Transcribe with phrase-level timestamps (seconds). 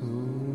[0.00, 0.47] through.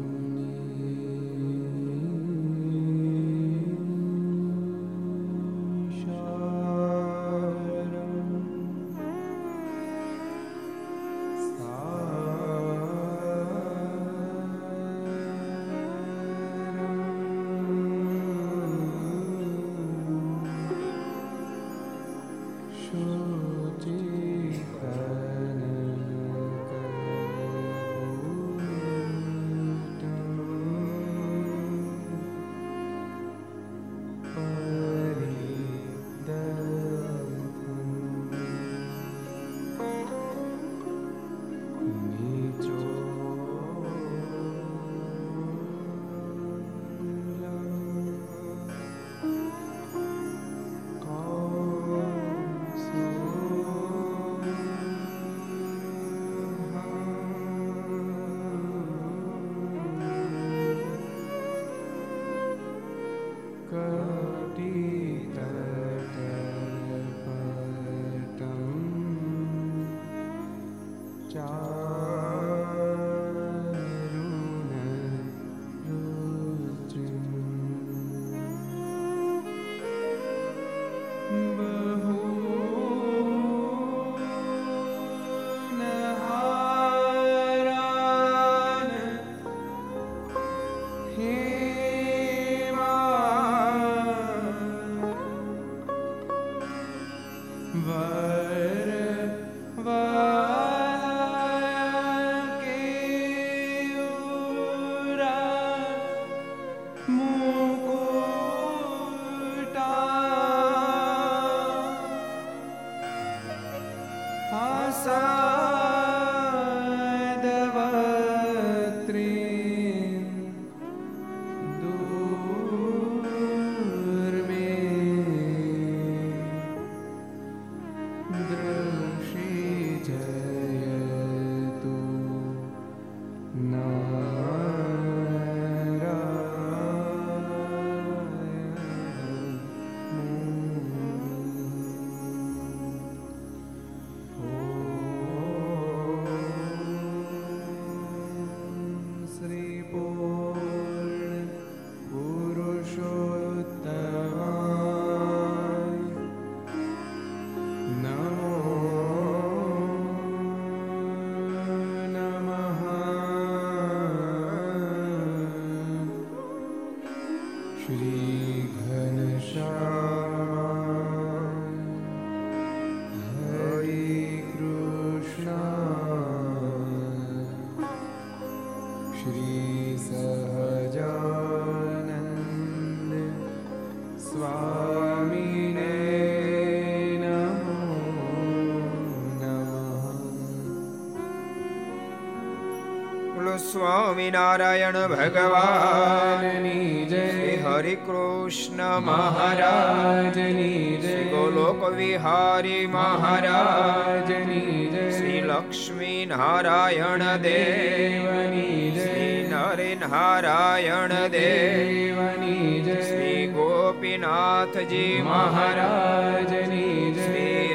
[194.23, 208.91] Swaminarayan ભગવાનની જય। હરિ કૃષ્ણ મહારાજની જય। ગોલોક વિહારી મહારાજની જય। શ્રી લક્ષ્મી નારાયણ દેવની
[208.91, 217.13] જય। નરે નારાયણ દેવની જય। શ્રી ગોપીનાથજી મહારાજની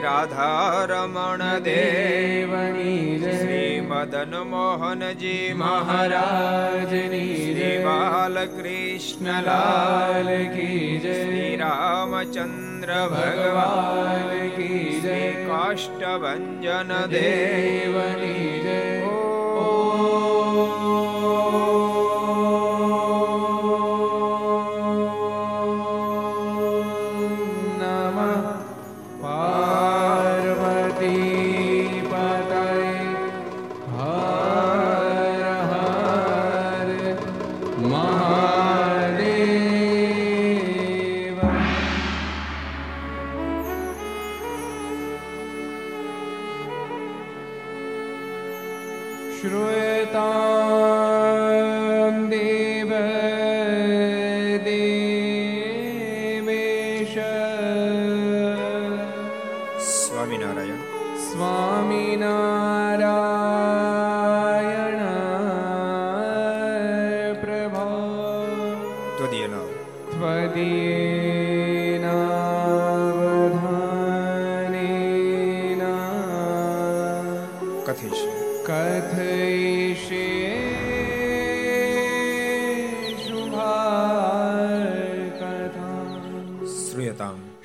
[0.09, 14.33] શ્રી રાધારમણ દેવની શ્રી મદન મોહનજી મહારાજની શ્રી બાલકૃષ્ણ લાલ કી જય શ્રી રામચંદ્ર ભગવાન
[14.57, 18.58] કી જય કાષ્ટભન દેવની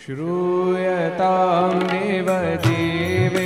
[0.05, 3.42] श्रूयतां देवदेव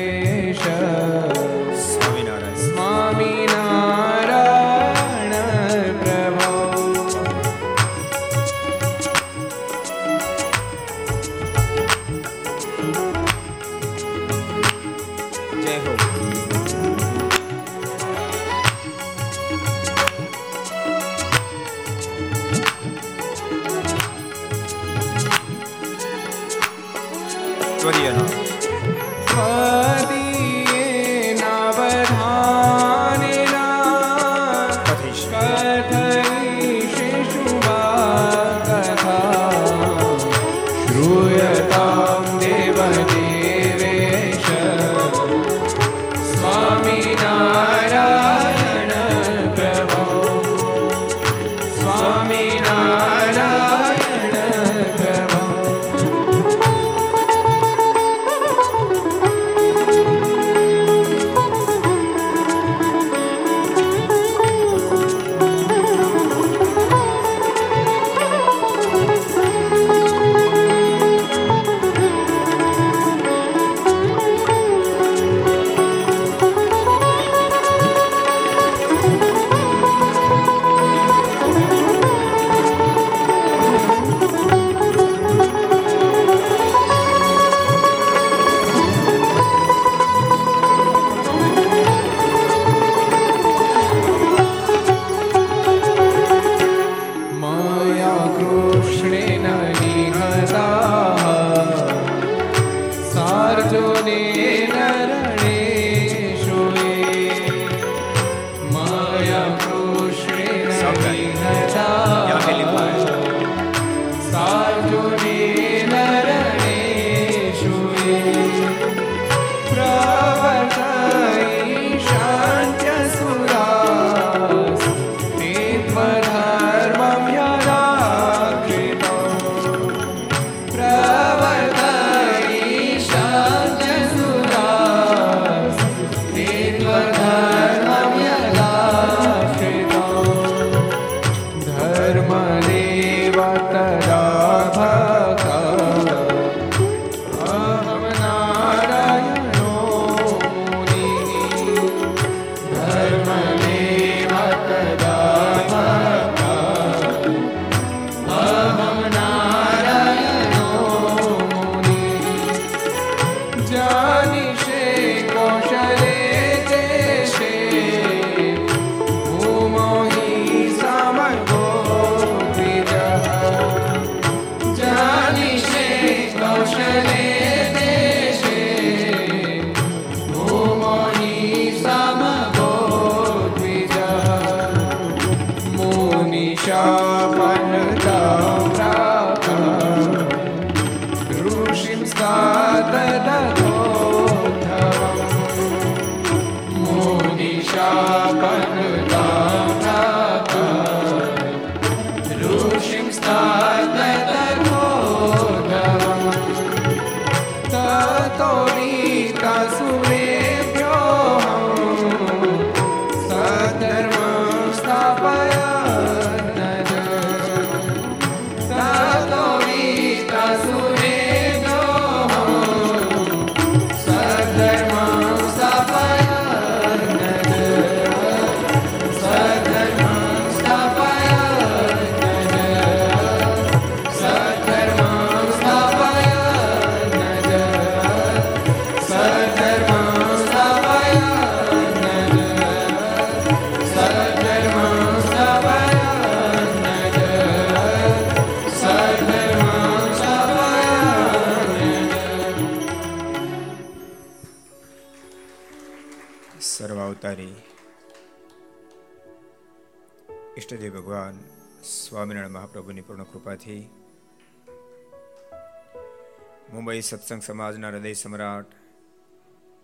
[266.98, 268.70] અમારી સત્સંગ સમાજના હૃદય સમ્રાટ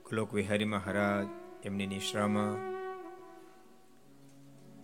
[0.03, 1.27] કુલોક વિહારી મહારાજ
[1.63, 2.55] એમની નિશ્રામાં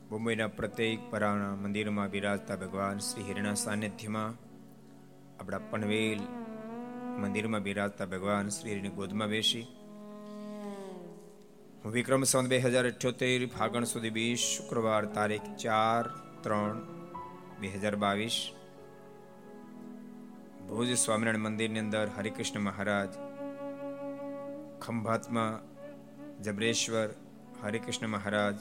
[0.09, 4.37] મુંબઈના પ્રત્યેક પરાણા મંદિરમાં બિરાજતા ભગવાન શ્રી હિરણા સાનિધ્યમાં
[5.37, 6.21] આપણા પનવેલ
[7.17, 9.65] મંદિરમાં બિરાજતા ભગવાન શ્રી હરિની ગોદમાં બેસી
[11.79, 16.05] હું વિક્રમ સંત બે હજાર અઠ્યોતેર ફાગણ સુધી બીસ શુક્રવાર તારીખ ચાર
[16.43, 16.77] ત્રણ
[17.59, 18.39] બે હજાર બાવીસ
[20.69, 23.09] ભુજ સ્વામિનારાયણ મંદિરની અંદર હરિકૃષ્ણ મહારાજ,
[24.81, 25.61] ખંભાતમાં,
[26.43, 27.09] જબરેશ્વર,
[27.63, 28.55] હરિકૃષ્ણ મહારાજ,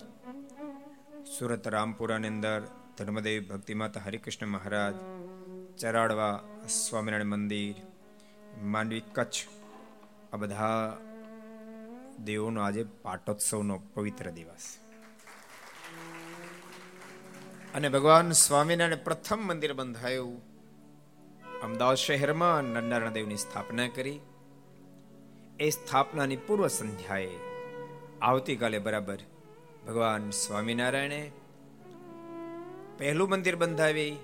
[1.39, 2.63] સુરત રામપુરાની અંદર
[2.99, 4.95] ધર્મદેવી ભક્તિમાતા હરિકૃષ્ણ મહારાજ,
[5.79, 7.75] ચરાડવા સ્વામિનારાયણ મંદિર,
[8.63, 9.37] માંડવી કચ્છ,
[10.33, 10.97] આ બધા
[12.25, 14.79] દેવોનો આજે પાટોત્સવનો પવિત્ર દિવસ.
[17.75, 20.48] અને ભગવાન સ્વામિનારાયણ પ્રથમ મંદિર બંધાયું.
[21.63, 24.21] અમદાવાદ શહેરમાં નરનારાયણ દેવની સ્થાપના કરી.
[25.61, 27.31] એ સ્થાપનાની પૂર્વ સંધ્યાએ
[28.23, 29.19] આવતીકાલે બરાબર
[29.89, 31.33] ભગવાન સ્વામિનારાયણે
[32.99, 34.17] પહેલું મંદિર બંધાવી.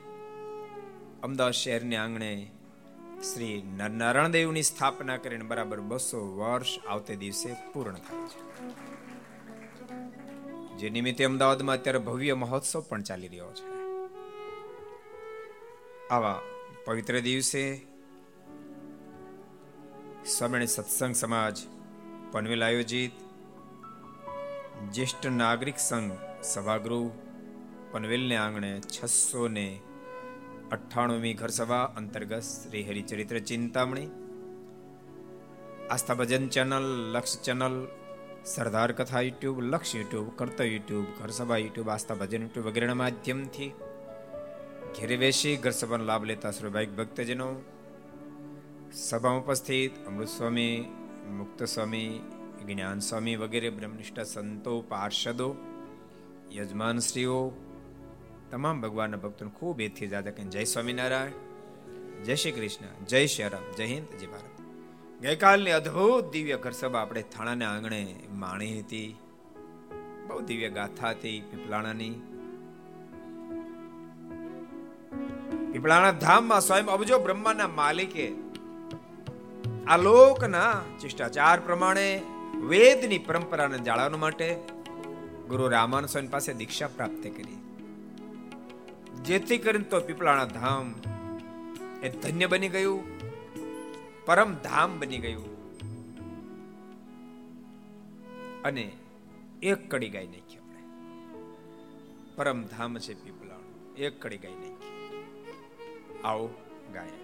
[1.22, 2.50] અમદાવાદ શહેરને આંગણે
[3.34, 8.40] શ્રી નરનારાયણ દેવની સ્થાપના કરીને બરાબર બસો વર્ષ આવતે દિવસે પૂર્ણ થાય છે.
[10.76, 13.74] જે નિમિત્તે અમદાવાદમાં અત્યારે ભવ્ય મહોત્સવ પણ ચાલી રહ્યો છે.
[16.08, 16.40] આવા
[16.86, 17.62] પવિત્ર દિવસે
[20.24, 21.56] સ્વામી સત્સંગ સમાજ
[22.32, 23.14] પનવેલ આયોજિત
[24.92, 27.06] જ્યેષ્ઠ નાગરિક સંઘ સભાગૃહ
[27.92, 29.64] પનવેલને આંગણે છસો ને
[30.70, 34.10] અઠ્ઠાણુંમી ઘરસભા અંતર્ગત Shri Haricharitra Chintamani,
[35.90, 37.78] Aastha Bhajan channel, Laksh channel,
[38.44, 43.72] Sardar Katha YouTube, Laksh YouTube, Kartavya YouTube, Gharsabha YouTube, Aastha Bhajan YouTube વગેરેના માધ્યમથી
[45.00, 47.62] ઘેરે બેસી ઘર સભાનો લાભ લેતા સ્વાભાવિક ભક્તજનો,
[48.92, 50.84] સભામાં ઉપસ્થિત અમૃત સ્વામી,
[51.30, 52.20] મુક્ત સ્વામી,
[52.66, 55.56] જ્ઞાન સ્વામી વગેરે બ્રહ્મનિષ્ઠ સંતો, પાર્ષદો
[56.52, 57.52] યજમાનશ્રીઓ
[58.50, 63.74] તમામ ભગવાનના ભક્તોને ખૂબ એથી જાદા કે જય સ્વામિનારાયણ, જય શ્રી કૃષ્ણ, જય શ્રી રામ,
[63.76, 64.60] જય હિન્દ, જય ભારત.
[65.22, 69.16] ગઈકાલની અદ્ભુત દિવ્ય ઘર સભા આપણે થાણાના આંગણે માણી હતી.
[70.26, 72.14] બહુ દિવ્ય ગાથા હતી પીપલાણાની
[75.72, 78.26] પીપળાણા ધામમાં સ્વયં અબજો બ્રહ્માના માલિકે
[79.86, 82.06] આ લોકના શિષ્ટાચાર પ્રમાણે
[82.70, 84.48] વેદની પરંપરાને જાળવવા માટે
[85.48, 87.60] ગુરુ રામાન સ્વામી પાસે દીક્ષા પ્રાપ્ત કરી.
[89.24, 90.86] જેથી કરીને તો પીપળાણા ધામ
[92.02, 93.02] એ ધન્ય બની ગયું,
[94.26, 95.50] પરમ ધામ બની ગયું
[98.64, 98.84] અને
[99.62, 100.82] એક કડી ગાય નાખી આપણે.
[102.36, 104.73] પરમ ધામ છે પીપળાણું, એક કડી ગાય નાખી.
[106.24, 106.44] આવો
[106.94, 107.20] ગાય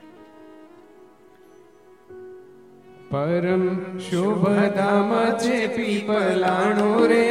[3.11, 3.64] પરમ
[3.99, 7.25] શુભધામ છે પીપલાણો રે.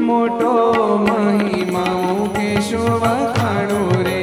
[0.00, 0.52] મોટો
[0.96, 4.15] મહિમા કેશો શોભાણો રે.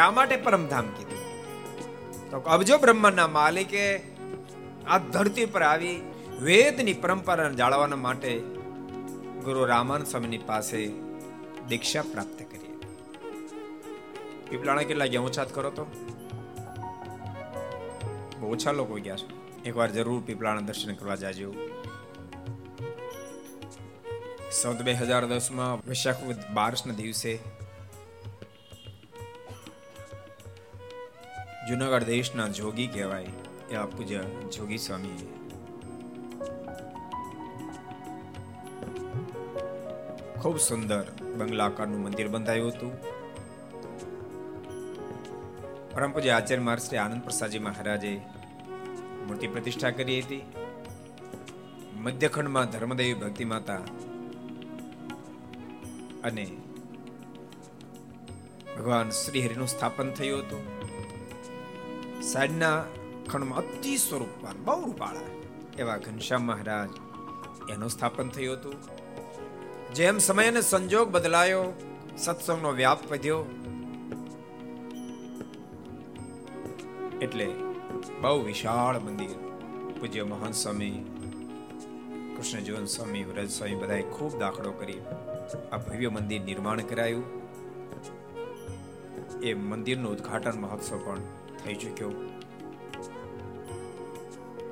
[0.00, 1.18] શા માટે પરમધામ કીધું?
[2.30, 3.98] તો અબજો બ્રહ્માંડના માલિકે
[4.86, 6.00] આ ધરતી પર આવી
[6.42, 8.38] વેદની પરંપરાને જાળવવાના માટે
[9.44, 10.92] ગુરુ રામાન સ્વામીની પાસે
[11.68, 12.80] દીક્ષા પ્રાપ્ત કરી.
[14.50, 15.86] પીપલાણા કેટલા ગયા ઓછા કરો તો.
[18.46, 19.62] ઓછા લોકો ગયા છે.
[19.64, 21.54] એકવાર જરૂર પીપલાણા દર્શન કરવા જાજો.
[24.62, 26.16] સૌ બે હજાર દસમાં વૈશાખ
[26.54, 27.59] બારસના દિવસે
[31.68, 33.26] જુનાગઢ દેશના જોગી કહેવાય
[33.70, 34.20] એવા પૂજ્ય
[34.56, 35.10] જોગી સ્વામી
[40.40, 41.04] ખૂબ સુંદર
[41.36, 42.92] બંગલાકારનું મંદિર બંધાયું હતું.
[45.90, 48.20] પરમ પૂજ્ય આચાર્ય મહારાજ શ્રી આનંદ પ્રસાદજી મહારાજે
[49.26, 50.42] મૂર્તિ પ્રતિષ્ઠા કરી હતી.
[51.94, 53.76] મધ્યખંડમાં ધર્મદેવી ભક્તિ માતા
[56.24, 56.50] અને
[58.78, 60.79] ભગવાન શ્રી હરિનું સ્થાપન થયું હતું.
[62.22, 62.84] સાઈડના
[63.28, 65.20] ખંડમાં અતિ સ્વરૂપવાન બહુ રૂપાળા
[65.78, 66.88] એવા ઘનશ્યામ મહારાજ
[67.70, 68.74] એનું સ્થાપન થયું હતું.
[69.94, 71.64] જેમ સમય અને સંજોગ બદલાયો,
[72.18, 73.44] સત્સંગનો વ્યાપ વધ્યો.
[77.22, 77.48] એટલે
[78.20, 79.36] બહુ વિશાળ મંદિર,
[80.00, 80.90] પૂજ્ય મહાન સ્વામી
[82.36, 85.00] કૃષ્ણ જીવન સ્વામી, વ્રજ સ્વામી બધાએ ખૂબ દાખલો કરી
[85.72, 87.24] આ ભવ્ય મંદિર નિર્માણ કરાયું.
[89.42, 91.16] એ મંદિરનું ઉદ્ઘાટન મહોત્સવ પણ
[91.64, 92.12] થઈ ચૂક્યો.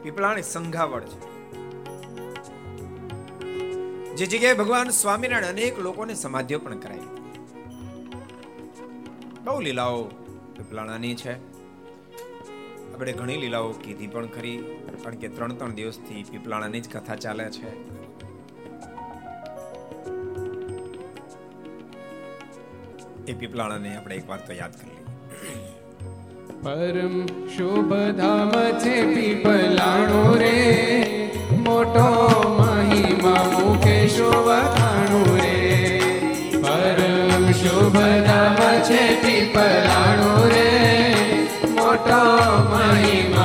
[0.03, 1.21] પીપળાની સંઘાવડ છે.
[4.17, 7.09] જે જગ્યાએ ભગવાન સ્વામિનારાયણ અનેક લોકોને સમાધિઓ પણ કરાવી
[9.45, 10.03] બહુ લીલાઓ
[10.57, 11.35] પીપલાણાની છે.
[12.95, 14.57] આપણે ઘણી લીલાઓ કીધી પણ ખરી,
[15.05, 17.71] કારણ કે ત્રણ ત્રણ દિવસથી પીપલાણાની જ કથા ચાલે છે.
[23.25, 24.98] એ પીપલાણાને આપણે એક વાર તો યાદ કરી
[26.63, 31.31] પરમ શુભ ધામ છે પીપલાણો રે.
[31.59, 32.09] મોટો
[32.59, 36.01] મહિમા મુકેશો વખાણું રે.
[36.63, 40.71] પરમ શુભ ધામ છે પીપલાણો રે.
[41.71, 42.23] મોટો
[42.73, 43.38] મહિમા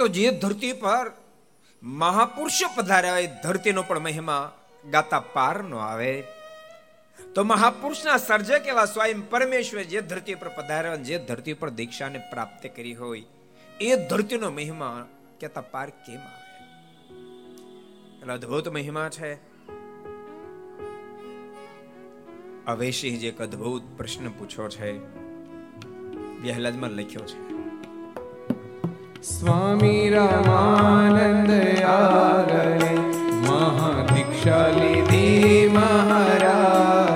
[0.00, 1.12] ભક્તો જે ધરતી પર
[1.82, 4.52] મહાપુરુષો પધાર્યા એ ધરતીનો પણ મહિમા
[4.90, 6.22] ગાતા પાર નો આવે.
[7.34, 12.66] તો મહાપુરુષના સર્જક એવા સ્વયં પરમેશ્વર જે ધરતી પર પધાર્યા જે ધરતી પર દીક્ષાને પ્રાપ્ત
[12.76, 13.24] કરી હોય,
[13.80, 15.06] એ ધરતીનો મહિમા
[15.40, 16.64] કેતા પાર કેમ આવે?
[18.20, 19.34] એટલે અદ્ભુત મહિમા છે.
[22.66, 24.98] અવેશી જે એક અદ્ભુત પ્રશ્ન પૂછ્યો છે.
[26.40, 27.49] બેહલાદમાં લખ્યો છે.
[29.22, 31.50] સ્વામી રામાનંદ
[31.84, 32.84] આગળ
[33.48, 37.09] મહાદીક્ષા લીધી મહારાજ.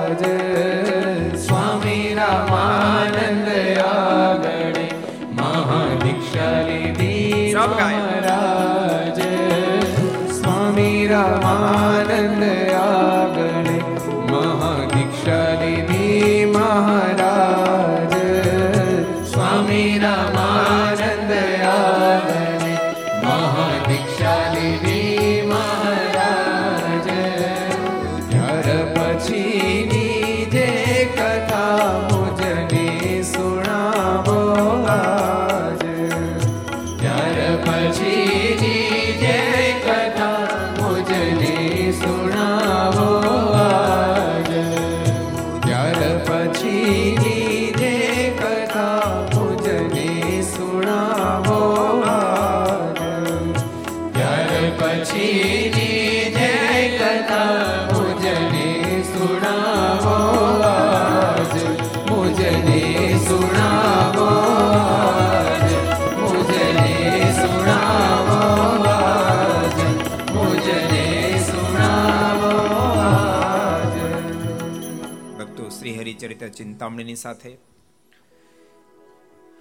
[76.55, 77.57] ચિંતામણીની સાથે.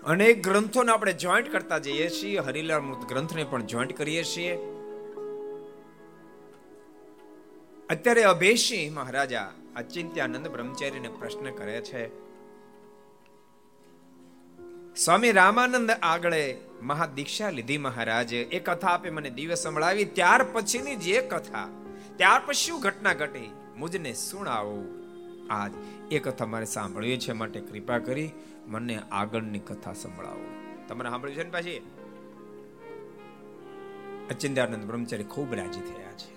[0.03, 2.39] અનેક ગ્રંથોને આપણે જોઈન્ટ કરતા જઈએ છીએ.
[2.39, 4.57] હરિલાલ મૃત ગ્રંથને પણ જોઈન્ટ કરીએ છીએ.
[7.91, 12.03] અત્યારે અભેશી મહારાજા અચિંત્યાનંદ બ્રહ્મચારીને પ્રશ્ન કરે છે,
[14.95, 16.35] સ્વામી રામાનંદ આગળ
[16.83, 20.05] મહાદીક્ષા લીધી મહારાજ, એ કથા આપે મને દિવ્ય સંભળાવી.
[20.05, 21.69] ત્યાર પછીની જે કથા,
[22.17, 24.79] ત્યાર પછી શું ઘટના ઘટી, મુજને સુણાવો.
[25.51, 25.73] આજ
[26.11, 28.31] એ કથા મારે સાંભળવી છે, માટે કૃપા કરી
[28.67, 30.45] મને આગળની કથા સંભળાવો.
[30.89, 31.81] તમને સાંભળ્યું છે ને પાછી?
[34.31, 36.35] અચિંદ્યાનંદ બ્રહ્મચારી ખૂબ રાજી થયા છે.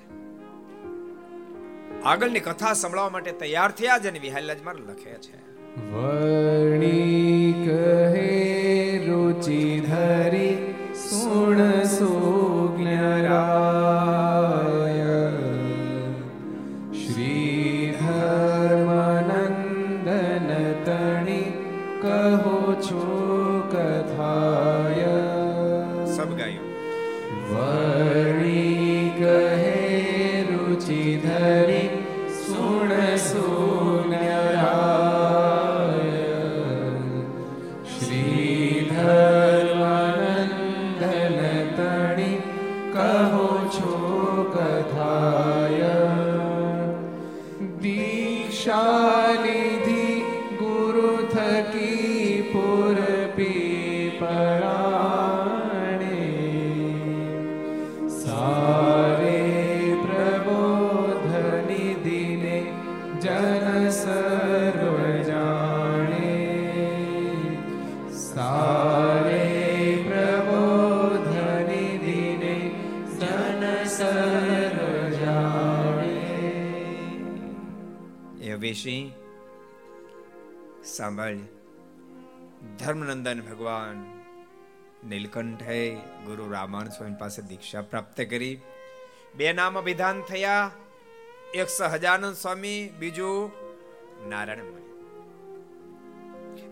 [2.04, 5.48] આગળની કથા સંભળાવવા માટે તૈયાર થયા છે અને વિહાલલાજ માર લખે છે.
[5.92, 10.76] વર્ણી કહે રુચિ ધરી
[11.10, 14.17] સુણ સુજ્ઞરાય
[78.42, 78.74] એ હવે
[80.84, 81.36] સાંભળ.
[82.80, 84.22] ધર્મનંદન ભગવાન
[85.10, 88.60] નીલકંઠે ગુરુ રામાન સ્વામી પાસે દીક્ષા પ્રાપ્ત કરી.
[89.36, 90.72] બે નામ વિધાન થયા.
[91.54, 93.52] એક સહજાનંદ સ્વામી, બીજું
[94.30, 94.64] નારાયણ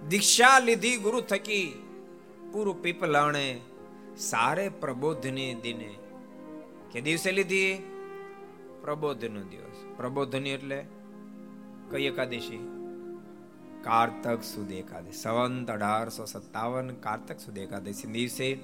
[0.07, 1.81] દીક્ષા લીધી ગુરુ થકી.
[2.53, 3.61] પૂરું પીપલાણે
[4.17, 5.95] સારે પ્રબોધની દિને
[6.95, 7.77] કે દિવસે લીધી?
[8.81, 9.97] પ્રબોધનો દિવસ.
[9.97, 10.85] પ્રબોધની એટલે
[11.91, 12.67] કઈ એકાદશી?
[13.83, 15.11] કારતક સુદ એકાદશી.
[15.11, 18.07] સંવંત અઢારસો સત્તાવન કારતક સુદ એકાદશી.
[18.07, 18.55] દિવસે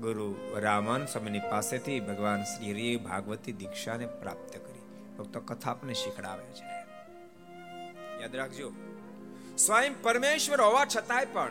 [0.00, 4.80] ગુરુ રામન સ્વામીની પાસેથી ભગવાન શ્રી હરિ ભાગવતી દીક્ષાને પ્રાપ્ત કરી.
[5.18, 6.64] ભક્તો કથા આપણે શીખડાવે છે.
[8.22, 8.72] યાદ રાખજો.
[9.58, 11.50] સ્વયં પરમેશ્વર હોવા છતાંય પણ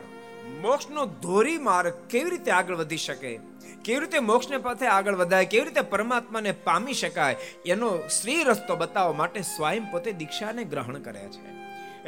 [0.60, 3.49] મોક્ષનો ધોરી માર્ગ કેવી રીતે આગળ વધી શકે?
[3.84, 9.12] કેવી રીતે મોક્ષને પથે આગળ વધાય, કેવી રીતે પરમાત્માને પામી શકાય, એનો શ્રી રસ્તો બતાવવા
[9.12, 11.48] માટે સ્વયં પોતે દીક્ષાને ગ્રહણ કરે છે.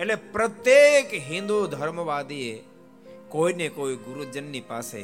[0.00, 2.64] એટલે પ્રત્યેક હિન્દુ ધર્મવાદીએ
[3.28, 5.02] કોઈને કોઈ ગુરુજનની પાસે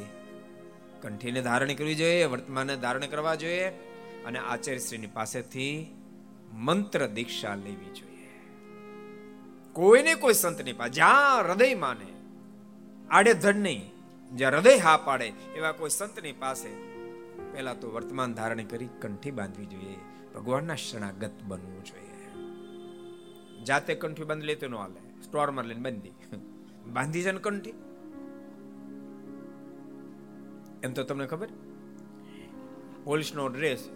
[1.03, 3.69] કંઠીને ધારણ કરવી જોઈએ, વર્તમાનને ધારણ કરવા જોઈએ
[4.27, 5.95] અને આચાર્યશ્રીની પાસેથી
[6.53, 8.29] મંત્ર દીક્ષા લેવી જોઈએ.
[9.73, 12.07] કોઈને કોઈ સંતની પાસે, જ્યાં હૃદય માને
[13.11, 13.98] આડેધડ નહીં
[14.33, 16.69] જ્યાં હૃદય હા પાડે એવા કોઈ સંતની પાસે
[17.53, 19.99] પહેલા તો વર્તમાન ધારણ કરી કંઠી બાંધવી જોઈએ,
[20.35, 22.29] ભગવાનના શરણાગત બનવું જોઈએ.
[23.65, 26.13] જાતે કંઠી બાંધી લેતો ન હાલે, સ્ટોરમાં લઈને બાંધી.
[26.93, 27.75] બાંધી છે ને કંઠી?
[30.83, 31.49] એમ તો તમને ખબર?
[33.05, 33.89] પોલીસનો ડ્રેસ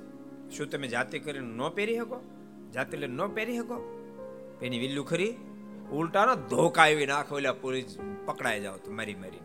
[0.57, 2.21] શું તમે જાતે કરીને ન પહેરી શકો?
[2.75, 3.79] જાતે લઈને ન પહેરી શકો?
[4.63, 5.33] એની વિલ્લુ ખરી?
[5.93, 9.39] ઉલટાનો ધોકા આવી નાખો એટલે પોલીસ પકડાઈ જાવ તો મારી મારી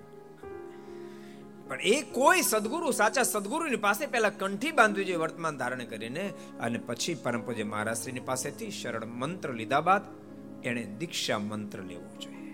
[1.68, 6.34] પણ એ કોઈ સદગુરુ, સાચા સદગુરુની પાસે પહેલા કંઠી બાંધવી જોઈએ, વર્તમાન ધારણ કરીને.
[6.60, 10.02] અને પછી પરમ પૂજ્ય મહારાજશ્રીની પાસેથી શરણ મંત્ર લીધા બાદ
[10.64, 12.54] એણે દીક્ષા મંત્ર લેવો જોઈએ.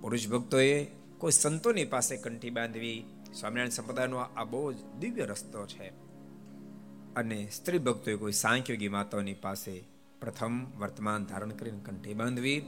[0.00, 0.84] પુરુષ ભક્તોએ
[1.18, 6.04] કોઈ સંતોની પાસે કંઠી બાંધવી, સ્વામિનારાયણ સંપ્રદાયનો આ બહુ જ દિવ્ય રસ્તો છે.
[7.16, 9.84] અને સ્ત્રી ભક્તોએ કોઈ સાંખ્યોગી માતાઓની પાસે
[10.24, 12.58] પ્રથમ વર્તમાન ધારણ કરીને કંઠી બાંધવી.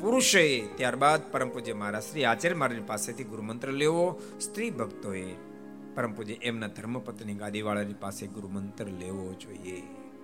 [0.00, 0.44] પુરુષે
[0.76, 4.06] ત્યારબાદ પરમ પૂજ્ય મહારાજ શ્રી આચાર્ય મહારાજ પાસેથી ગુરુમંત્ર લેવો.
[4.40, 5.26] સ્ત્રી ભક્તોએ
[5.96, 9.78] પરમ પૂજ્ય એમના ધર્મપત્ની ગાદીવાળાની પાસે ગુરુમંત્ર લેવો જોઈએ.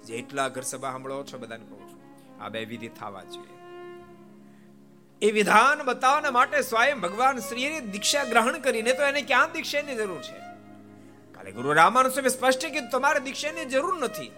[0.09, 2.01] જેટલા ઘર સભા સાંભળો છો બધાને કહું છું,
[2.43, 3.57] આ બે વિધિ થવા જોઈએ
[5.23, 10.23] એ વિધાન બતાવવા માટે સ્વયં ભગવાન શ્રીએ દીક્ષા ગ્રહણ કરીને તો એને ક્યાં દીક્ષાની જરૂર
[10.23, 10.39] છે?
[11.35, 14.31] કાલે ગુરુ રામાનુ સ્વામી સ્પષ્ટ કીધું, તમારે દીક્ષાની જરૂર નથી.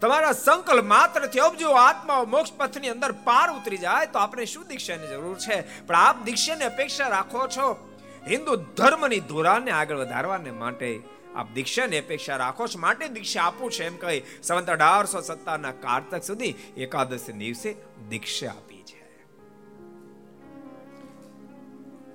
[0.00, 5.06] તમારા સંકલ્પ માત્રથી અબજો આત્માઓ મોક્ષ પથની અંદર પાર ઉતરી જાય તો આપણે શું દીક્ષાની
[5.06, 5.86] જરૂર છે?
[5.86, 7.96] પણ આપ દીક્ષાની અપેક્ષા રાખો છો.
[8.28, 11.00] હિન્દુ ધર્મની ધોરાને આગળ વધારવાને માટે
[11.36, 12.78] આપ દીક્ષાની અપેક્ષા રાખો છો.
[12.78, 17.76] માટે દીક્ષા આપું છે એમ કહી સંવંત અઢારસો સત્તાના કારતક સુધી એકાદશી દિવસે
[18.08, 19.02] દીક્ષા આપી છે.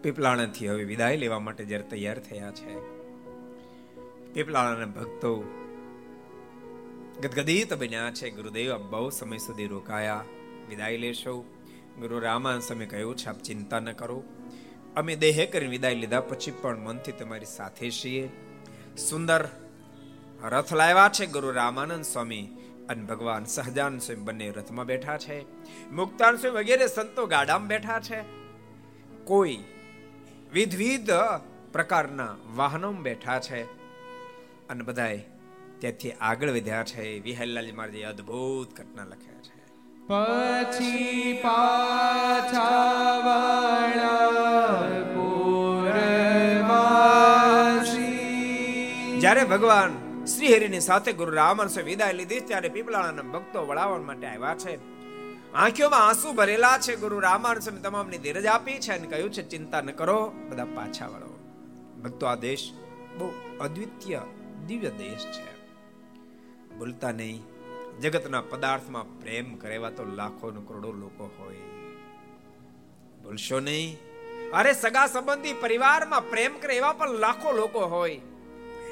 [0.02, 2.80] પીપલાણાથી હવે વિદાય લેવા માટે જ્યારે તૈયાર થયા છે.
[4.34, 5.58] પીપલાણાના ભક્તો
[7.22, 8.30] ગદગદિત બન્યા છે.
[8.30, 10.26] ગુરુદેવ, આપ બહુ સમય સુધી રોકાયા.
[10.70, 11.42] વિદાય લેશો.
[12.00, 14.24] ગુરુ રામાન સમય કહ્યું છે, આપ ચિંતા ન કરો.
[14.96, 18.30] અમે દેહે કરીને વિદાય લીધા પછી પણ મનથી તમારી સાથે છીએ.
[19.10, 19.50] સુંદર
[20.44, 22.50] રથ લાવ્યા છે ગુરુ રામાનંદ સ્વામી
[22.90, 25.42] અને ભગવાન સહજાન સ્વયં બંને રથમાં બેઠા છે.
[25.92, 28.22] મુક્તાન સ્વયં વગેરે સંતો ગાડામાં બેઠા છે.
[29.24, 29.58] કોઈ
[30.54, 31.10] વિધવિધ
[31.72, 33.64] પ્રકારના વાહનોમાં બેઠા છે.
[34.68, 35.20] અને બધાએ
[35.82, 37.20] ત્યાંથી આગળ વધ્યા છે.
[37.20, 39.68] વિહલ્લાલજી મહારાજે અદ્ભુત ઘટના લખ્યા છે.
[40.08, 43.12] પછી પાછા
[49.20, 54.56] જ્યારે ભગવાન શ્રી હરિની સાથે ગુરુ રામરસે વિદાય લીધી ત્યારે પીપળાના ભક્તો વળાવવા માટે આવ્યા
[54.56, 54.80] છે.
[55.54, 59.92] આંખોમાં આંસુ ભરેલા છે ગુરુ રામાનુ તમામની ધીરજ આપી છે અને કહ્યું છે ચિંતા ન
[59.92, 61.40] કરો બધા પાછા વળો.
[62.04, 62.72] ભક્તો આ દેશ
[63.18, 64.22] બહુ અદ્વિતીય
[64.68, 65.61] દિવ્ય દેશ છે.
[66.82, 67.44] ભૂલતા નહીં.
[68.02, 71.56] જગતના પદાર્થમાં પ્રેમ કરે એવા તો લાખો કરોડો લોકો હોય.
[73.24, 73.98] ભૂલશો નહીં?
[74.54, 78.22] અરે સગા સંબંધી પરિવારમાં પ્રેમ કરે એવા પણ લાખો લોકો હોય.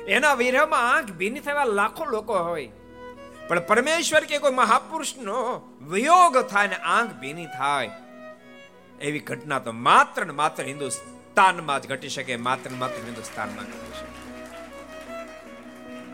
[0.08, 2.70] એના વિરહમાં આંખ ભીની થવા લાખો લોકો હોય.
[3.48, 7.92] પણ પરમેશ્વર કે કોઈ મહાપુરુષનો વિયોગ થાય ને આંખ ભીની થાય.
[9.02, 14.00] એવી ઘટના તો માત્ર ને માત્ર હિન્દુસ્તાનમાં જ ઘટી શકે, માત્ર ને માત્ર હિન્દુસ્તાનમાં ઘટી
[14.00, 14.09] શકે.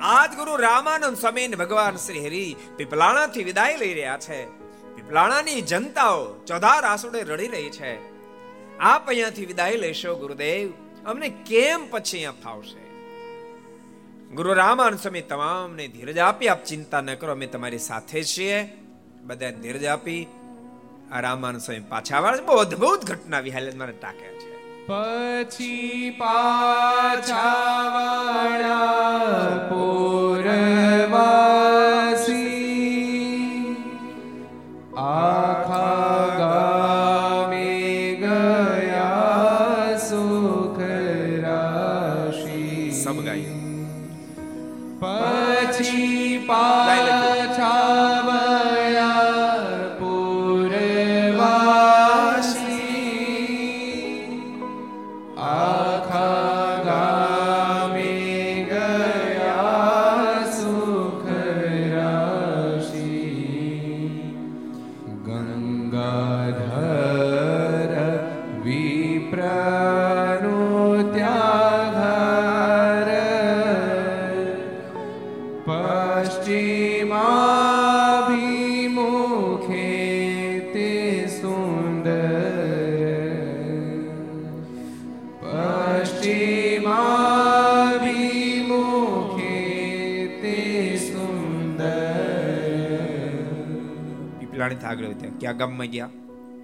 [0.02, 4.46] આજ ગુરુ રામાનંદ સ્વામી ભગવાન શ્રી હરિ પીપલાણાથી વિદાય લઈ રહ્યા છે.
[4.96, 8.16] પીપલાણાની જનતાઓ ચોધાર આસુડે રડી રહી છે.
[8.78, 10.70] આપ અહીંયાથી વિદાય લેશો, ગુરુદેવ.
[11.06, 12.86] અમને કેમ પછી અહીંયા ફાવશે?
[14.36, 18.78] ગુરુ રામાનંદ સ્વામી તમામને ધીરજ આપી, આપ ચિંતા ન કરો, અમે તમારી સાથે છીએ.
[19.22, 20.28] બધા ધીરજ આપી,
[21.12, 24.55] આ રામાનંદ સ્વામી પાછા આવે બહુ અદભુત ઘટના વિહાલે મારે ટાંકે છે.
[24.88, 27.44] પછી પાછા
[27.94, 31.55] વાળા પૂરવાસી
[95.58, 96.10] ક્યાં ગામમાં ગયા?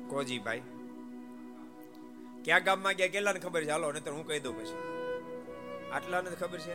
[0.07, 0.61] કોજીભાઈ.
[2.43, 3.07] ક્યાં ગામમાં ગયા?
[3.07, 3.69] કેટલાને ખબર છે?
[3.69, 4.77] હાલો, નહીતર હું કહી દઉં પછી.
[5.91, 6.73] આટલાને ખબર છે?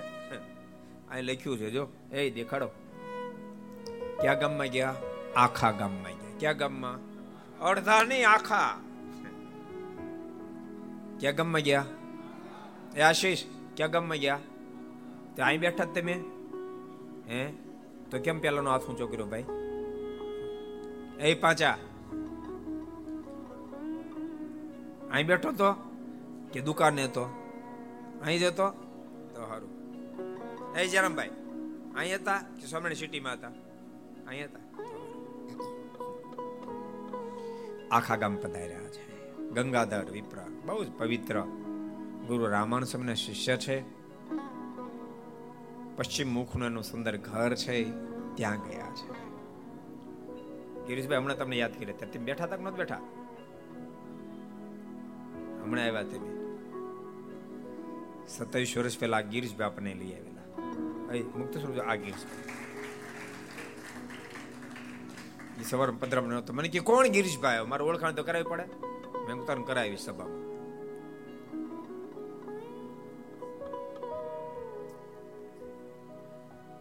[1.08, 1.88] અહીં લખ્યું છે, જો.
[2.12, 2.66] એ દેખાડો.
[4.20, 4.94] ક્યાં ગામમાં ગયા?
[5.36, 6.38] આખા ગામમાં ગયા.
[6.40, 6.98] ક્યાં ગામમાં?
[7.58, 8.80] અડધા નહીં, આખા.
[11.20, 11.84] ક્યાં ગામમાં ગયા?
[12.96, 13.44] એ આશીષ,
[13.76, 14.38] ક્યાં ગામમાં ગયા?
[15.36, 16.24] તે અહીં બેઠા તમે?
[17.28, 17.52] હે?
[18.10, 19.44] તો કેમ પેલાનો હાથ ઊંચો કર્યો ભાઈ?
[21.20, 21.78] એ પાછા.
[25.16, 25.72] અહીં બેઠો તો?
[26.52, 27.24] કે દુકાને હતો
[28.22, 28.66] અહીં જતો?
[29.34, 29.70] તો સારું
[30.78, 31.30] એ જયરામભાઈ,
[31.96, 33.52] અહીં હતા કે સોમણી સિટીમાં હતા?
[34.28, 34.62] અહીં હતા.
[37.90, 39.04] આખા ગામ પધાર્યા છે.
[39.50, 41.40] ગંગાધર, વિપ્ર, બહુ જ પવિત્ર.
[42.26, 43.76] ગુરુ રામાનુ સ્વામીના શિષ્ય છે.
[45.96, 47.84] પશ્ચિમ મુખનું સુંદર ઘર છે.
[48.34, 49.08] ત્યાં ગયા છે.
[50.86, 53.00] ગિરીશભાઈ, હમણાં તમને યાદ કરી ત્યાં બેઠા તક નહોતા બેઠા?
[55.66, 56.36] હમણાં આવ્યા તમે
[58.28, 61.38] સત્તાવીસ વર્ષ પહેલા ગિરીશભાઈ આપણને લઈ આવેલા.
[61.38, 62.56] મુક્ત સ્વરૂપ આ ગિરીશભાઈ
[65.60, 66.52] એ સવાર પંદર નહોતો.
[66.52, 68.62] મને કે, કોણ ગિરીશભાઈ મારે ઓળખાણ તો કરાવી પડે.
[69.18, 70.46] મેં તને કરાવી સભામાં.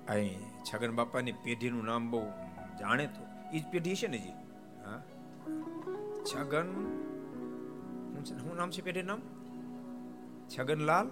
[0.07, 2.23] અહીં છગન બાપાની પેઢીનું નામ બહુ
[2.79, 3.57] જાણે તો.
[3.57, 4.29] એ જ પેઢી છે ને જી?
[4.85, 5.03] હા?
[6.23, 6.65] છગન
[8.25, 9.21] શું છે શું નામ છે પેઢી નામ?
[10.47, 11.07] છગનલાલ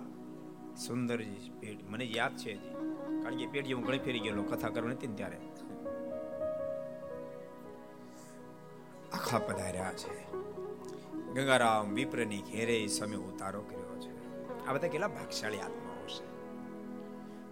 [0.76, 1.84] સુંદરજી પેઢી.
[1.90, 2.54] મને યાદ છે
[3.24, 5.38] કારણ કે પેઢી હું ઘણી ફેરી ગયેલો, કથા કરવાની હતી ને ત્યારે.
[9.14, 10.32] આખા પધાર્યા છે.
[11.34, 14.66] ગંગારામ વિપ્રની ઘેરે સમય ઉતારો કર્યો છે.
[14.66, 16.34] આ બધા કેટલા ભાગશાળી આત્માઓ છે.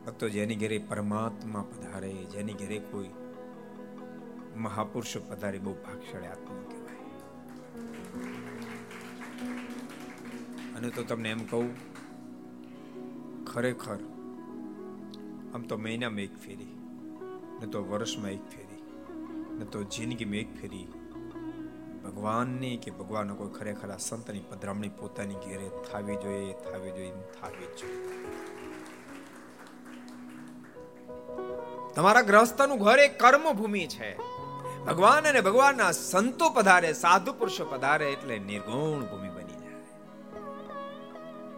[0.05, 3.09] ભક્તો જેની ઘેરે પરમાત્મા પધારે, જેની ઘેરે કોઈ
[4.55, 6.80] મહાપુરુષ પધારે, બહુ ભાગશાળી આત્મા
[10.81, 11.67] અને તો તમને એમ કહું,
[13.45, 13.97] ખરેખર
[15.53, 16.71] આમ તો મહિનામાં એક ફેરી,
[17.61, 18.79] ન તો વર્ષમાં એક ફેરી,
[19.59, 20.87] ન તો જિંદગીમાં એક ફેરી.
[22.03, 27.69] ભગવાનની કે ભગવાનનો કોઈ ખરેખર આ સંતની પધરામણી પોતાની ઘેરે થાવી જોઈએ થાવી જોઈએ થાવી
[27.81, 27.99] જોઈએ.
[31.95, 34.11] તમારા ગ્રહસ્થનું ઘર એ કર્મભૂમિ છે.
[34.85, 39.30] ભગવાન અને ભગવાનના સંતો પધારે, સાધુ પુરુષો પધારે એટલે નિર્ગુણ ભૂમિ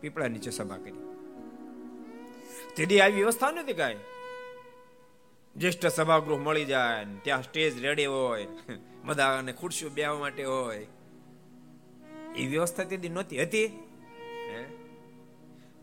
[0.00, 1.02] પીપળા નીચે સભા કરી.
[2.76, 3.96] તેથી આવી વ્યવસ્થા નથી કાંઈ?
[5.56, 8.46] જ્યેષ્ઠ સભાગૃહ મળી જાય ત્યાં સ્ટેજ રેડી હોય
[9.04, 10.86] બધા ખુરશીઓ બેવા માટે હોય.
[12.36, 13.66] એ વ્યવસ્થા તેથી નહોતી, હતી?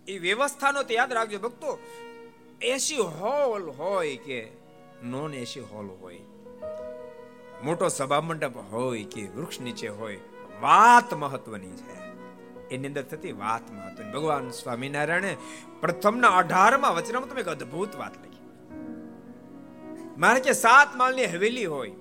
[0.07, 1.79] એ વ્યવસ્થા તો યાદ રાખજો ભક્તો,
[2.61, 4.47] એસી હોલ હોય કે
[5.03, 6.19] નોન એસી હોલ હોય,
[7.63, 10.19] મોટો સભા મંડપ હોય કે વૃક્ષ નીચે હોય,
[10.61, 12.06] વાત મહત્વની છે.
[12.71, 14.11] એની અંદર થતી વાત મહત્વની.
[14.11, 15.37] ભગવાન સ્વામિનારાયણે
[15.81, 18.45] પ્રથમના અઢારમાં વચનામાં તમે એક અદ્ભુત વાત લખી.
[20.17, 21.91] મારે કે સાત માલની હવેલી હોય,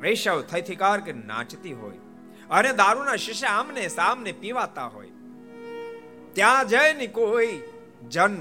[0.00, 1.98] વૈશવ થઈથી કાર કે નાચતી હોય,
[2.50, 5.10] અને દારૂના શીશા આમને સામને પીવાતા હોય,
[6.32, 7.60] ત્યાં જઈને કોઈ
[8.10, 8.36] જન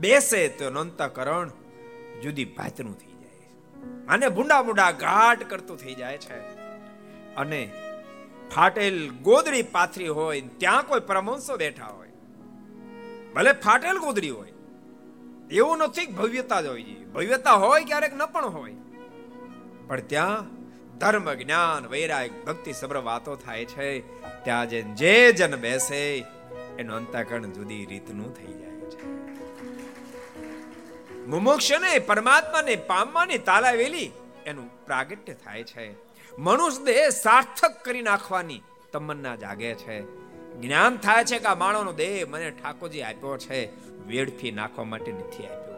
[0.00, 1.50] બેસે તો નંતકરણ
[2.22, 3.48] જુદી ભાતનું થઈ જાય.
[4.08, 6.38] અને ભૂંડા મૂંડા ઘાટ કરતું થઈ જાય છે.
[7.36, 7.60] અને
[8.54, 12.08] ફાટેલ ગોદડી પાથરી હોય, ત્યાં કોઈ પરમહંસો બેઠા હોય.
[13.34, 14.52] ભલે ફાટેલ ગોદડી હોય,
[15.50, 16.82] એવું નથી ભવ્યતા જ હોય.
[16.82, 18.74] ભવ્યતા હોય, ક્યારેક ન પણ હોય.
[19.86, 20.46] પણ ત્યાં
[20.98, 24.00] ધર્મ, જ્ઞાન, વૈરાગ, ભક્તિ સબ્ર વાતો થાય છે.
[24.44, 26.24] ત્યાં જે જે જન બેસે,
[26.78, 29.06] એનું અંતકરણ જુદી રીતનું થઈ જાય છે.
[31.26, 34.10] મુમોક્ષને, પરમાત્માને, પામવાની તાલાવેલી
[34.46, 36.03] એનું પ્રાગટ્ય થાય છે.
[36.38, 40.00] મનુષ્ય દેહ સાર્થક કરી નાખવાની તમન્ના જાગે છે.
[40.60, 43.66] જ્ઞાન થાય છે કે આ માણસનો દેહ મને ઠાકોરજી આપ્યો છે,
[44.06, 45.74] વેડફી નાખવા માટે નથી આપ્યો.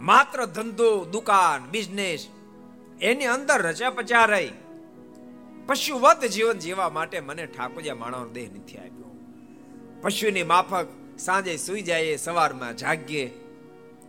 [0.00, 2.28] માત્ર ધંધો, દુકાન બિઝનેસ
[3.00, 4.50] એની અંદર રચા પચા રહી.
[5.66, 9.16] પશુવત જીવન જીવવા માટે મને ઠાકોરજી માણસનો દેહ નથી આપ્યો.
[10.02, 10.86] પશુની માફક
[11.18, 13.40] સાંજે સુઈ જઈએ, સવારમાં જાગીએ,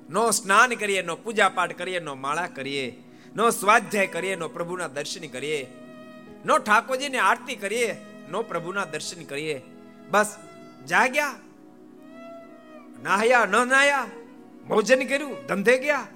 [0.09, 3.03] નો સ્નાન કરીએ, નો પૂજા પાઠ કરીએ, નો માળા કરીએ
[3.35, 5.73] નો સ્વાધ્યાય કરીએ, નો પ્રભુના દર્શન કરીએ.
[6.45, 9.61] નો ઠાકોરજીની આરતી કરીએ, નો પ્રભુના દર્શન કરીએ.
[10.11, 10.35] બસ
[10.89, 11.35] જાગ્યા,
[13.03, 14.07] નાહ્યા, ન નાહ્યા,
[14.67, 16.07] ભોજન કર્યું, ધંધે ગયા.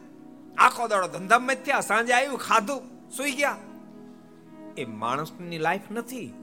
[0.57, 3.57] આખો દાડો ધંધામાં થયા, સાંજે આવ્યું, ખાધું, સુઈ ગયા.
[4.77, 6.33] એ માણસની લાઈફ નથી.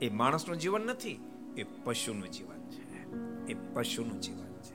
[0.00, 1.20] એ માણસનું જીવન નથી.
[1.56, 3.12] એ પશુનું જીવન છે.
[3.52, 4.74] એ પશુનું જીવન છે.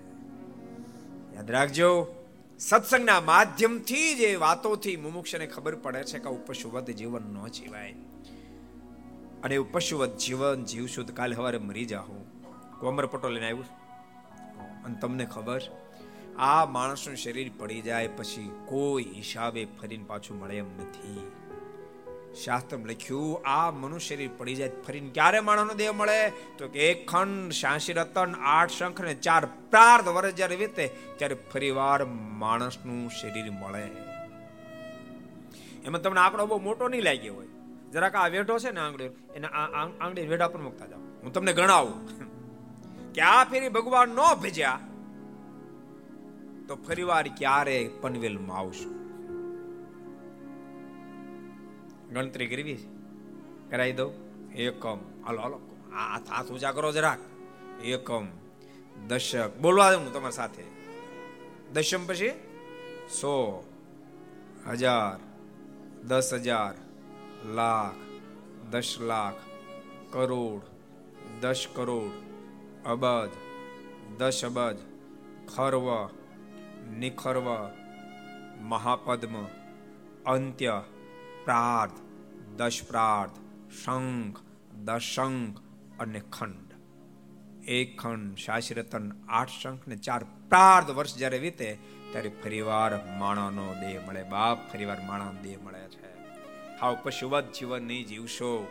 [1.35, 2.24] યાદ રાખજો.
[2.59, 7.93] સત્સંગના માધ્યમથી જે વાતોથી મુમુક્ષને ખબર પડે છે કે ઉપશુવત જીવન ન જીવાય.
[9.43, 12.41] અને ઉપશુવત જીવન જીવશું તો કાલે સવારે મરી જાઉં
[12.79, 13.65] કોમર પટો લઈને આવ્યું.
[14.83, 15.61] અને તમને ખબર,
[16.37, 21.31] આ માણસનું શરીર પડી જાય પછી કોઈ હિસાબે ફરીને પાછું મળે એમ નથી.
[22.43, 26.29] શાસ્ત્ર લખ્યું, આ મનુષ્ય પડી જાય, ફરીને ક્યારે માણસનો દેહ મળે?
[26.57, 31.35] તો કે, એક ખંડ શાંસી રતન, આઠ શંખ ને ચાર પ્રાર્ધ વર્ષ જ્યારે વીતે, ત્યારે
[31.35, 33.87] ફરીવાર માણસનું શરીર મળે.
[35.85, 37.47] એમાં તમને આંકડો બહુ મોટો નહીં લાગ્યો હોય.
[37.91, 40.99] જરાક આ વેઢો છે ને આંગળી, એને આંગળી વેઢા પર મૂકતા જાઓ.
[40.99, 43.13] હું તમને ગણાવું.
[43.13, 44.79] કે આ ફેરી ભગવાન નો ભેજ્યા,
[46.67, 49.04] તો ફરીવાર ક્યારે પનવેલમાં આવશું?
[52.15, 52.77] ગણતરી કરવી
[53.69, 54.13] કરાવી દઉં.
[54.51, 55.59] એકમ હાલો હાલો.
[55.93, 57.19] હાથ હાથ ઊંચા કરો જરાક
[57.83, 58.27] એકમ
[59.07, 59.57] દશક.
[59.57, 60.63] બોલવા દઉં તમારી સાથે.
[61.73, 62.29] દશમ પછી
[63.09, 63.63] સો
[64.69, 65.19] હજાર,
[66.03, 66.73] દસ હજાર,
[67.53, 67.95] લાખ,
[68.71, 69.35] દસ લાખ,
[70.13, 70.61] કરોડ,
[71.41, 72.11] દસ કરોડ,
[72.87, 73.29] અબજ,
[74.17, 74.77] દસ અબજ,
[75.55, 76.09] ખર્વ,
[76.97, 77.47] નિખર્વ,
[78.61, 79.45] મહાપદ્મ,
[80.25, 80.83] અંત્ય
[81.43, 82.04] પ્રાર્થ
[82.57, 83.31] દશ પ્રાર્થ
[83.85, 84.39] શંખ,
[84.83, 85.59] દશંખ
[85.99, 86.73] અને ખંડ.
[87.67, 91.77] એક ખંડ શાશરતન આઠ શંખ ને ચાર પ્રાર્ધ વર્ષ જ્યારે વીતે,
[92.11, 94.23] ત્યારે ફરીવાર માણાનો દેહ મળે.
[94.23, 96.05] બાપ, ફરીવાર માણાનો દેહ મળે છે.
[96.79, 98.67] હાવ પશુવત જીવન નહીં જીવશો.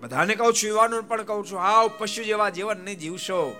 [0.00, 3.56] બધાને કહું છું યુવાનો પણ કહું છું હાવ પશુ જેવા જીવન નહીં જીવશો.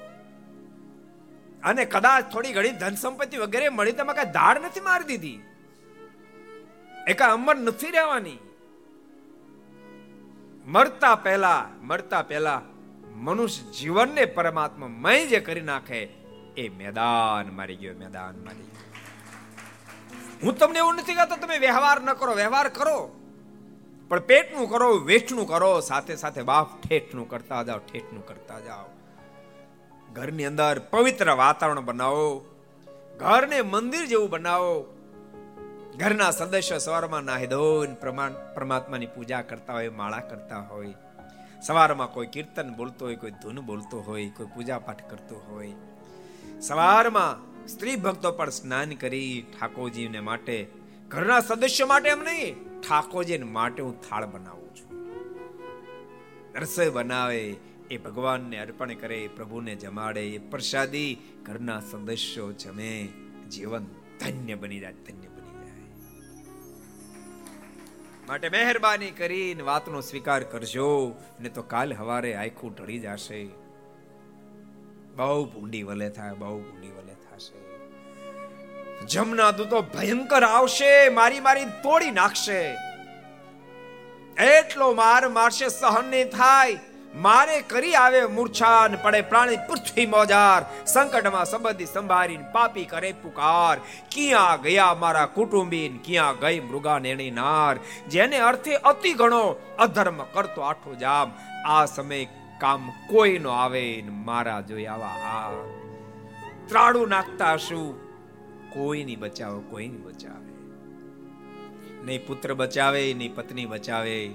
[1.65, 5.41] અને કદાચ થોડી ઘણી ધન સંપત્તિ વગેરે મળી, તમે કઈ ધાડ નથી મારી દીધી.
[7.07, 8.39] એકા અમર નથી રહેવાની.
[10.67, 12.63] મરતા પહેલા મરતા પહેલા
[13.05, 16.03] મનુષ્ય જીવનને પરમાત્મા મય જે કરી નાખે,
[16.57, 18.85] એ મેદાન મારી ગયો, મેદાન મારી ગયો.
[20.43, 23.21] હું તમને એવું નથી કહેતો, તમે વ્યવહાર ન કરો, વ્યવહાર કરો.
[24.09, 28.85] પણ પેટનું કરો વેઠનું કરો, સાથે સાથે બાપ ઠેઠનું કરતા જાઓ, ઠેઠનું કરતા જાઓ.
[30.13, 32.47] ઘરની અંદર પવિત્ર વાતાવરણ બનાવો,
[33.19, 34.94] ઘરને મંદિર જેવું બનાવો
[35.99, 40.95] ઘરના સદસ્ય સવારમાં નાહી ધોઈને પ્રમાણ પરમાત્માની પૂજા કરતા હોય, માળા કરતા હોય.
[41.63, 45.73] સવારમાં કોઈ કીર્તન બોલતો હોય, કોઈ ધૂન બોલતો હોય, કોઈ પૂજા પાઠ કરતો હોય.
[46.61, 50.67] સવારમાં સ્ત્રી ભક્તો પણ સ્નાન કરી ઠાકોરજીને માટે,
[51.09, 54.91] ઘરના સદસ્યો માટે એમ નહીં, ઠાકોરજીને માટે હું થાળ બનાવું છું.
[56.55, 57.57] રસોઈ બનાવે,
[57.91, 63.09] એ ભગવાનને અર્પણ કરે, પ્રભુને જમાડે, એ પ્રસાદી ઘરના સદસ્યો જમે,
[63.51, 63.87] જીવન
[64.21, 65.44] ધન્ય બની જાય, ધન્ય બની
[68.29, 73.45] માટે મહેરબાની કરીને વાતનો સ્વીકાર કરજો, ને તો કાલ હવારે આખું ઢળી જશે.
[75.17, 77.59] બહુ ભૂંડી વલે થાય બહુ ભૂંડી વલે થશે.
[79.07, 82.77] જમના દૂતો ભયંકર આવશે, મારી મારી તોડી નાખશે.
[84.45, 86.79] એટલો માર મારશે સહન નહીં થાય.
[87.15, 93.79] મારે કરી આવે મૂર્છાન, પડે પ્રાણી પૃથ્વી મોજાર, સંકટમાં સંબંધી સંભાળીને પાપી કરે પુકાર.
[94.11, 97.77] ક્યાં ગયા મારા કુટુંબીન, ક્યાં ગઈ મૃગા નેણી નાર?
[98.09, 101.33] જેને અર્થે અતિ ઘણો અધર્મ કરતો આઠો જામ.
[101.67, 102.25] આ સમય
[102.61, 105.51] કામ કોઈ નો આવે મારા જોઈ આવા આ
[106.69, 108.05] ત્રાડું નાખતા શું
[108.71, 110.45] કોઈ ની બચાવો કોઈ ની બચાવે.
[112.05, 114.31] નહીં પુત્ર બચાવે, નહીં પત્ની બચાવે.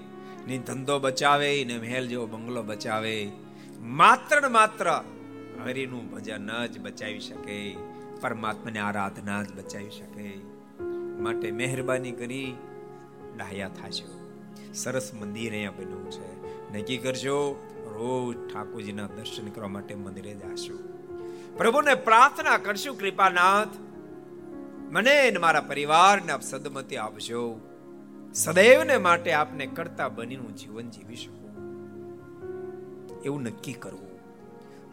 [0.50, 3.32] ની ધંધો બચાવે ને મહેલ જેવો બંગલો બચાવે.
[3.80, 5.04] માત્ર ને માત્ર
[5.64, 7.76] હરિનું ભજન જ બચાવી શકે.
[8.22, 10.38] પરમાત્માની આરાધના જ બચાવી શકે.
[11.20, 12.56] માટે મહેરબાની કરી
[13.38, 14.30] ડાહ્યા થાશો.
[14.74, 16.41] સરસ મંદિર અહીંયા બન્યું છે.
[16.74, 17.52] નક્કી કરજો,
[17.86, 20.78] રોજ ઠાકોરજીના દર્શન કરવા માટે મંદિરે જાશો.
[21.58, 23.68] પ્રભુને પ્રાર્થના કરશું, કૃપાનાથ.
[24.91, 27.60] મને મારા પરિવારને આપ સદમતી આપજો.
[28.34, 31.54] સદૈવને માટે આપને કરતા બનીનું જીવન જીવી શકું.
[33.26, 34.10] એવું નક્કી કરવું.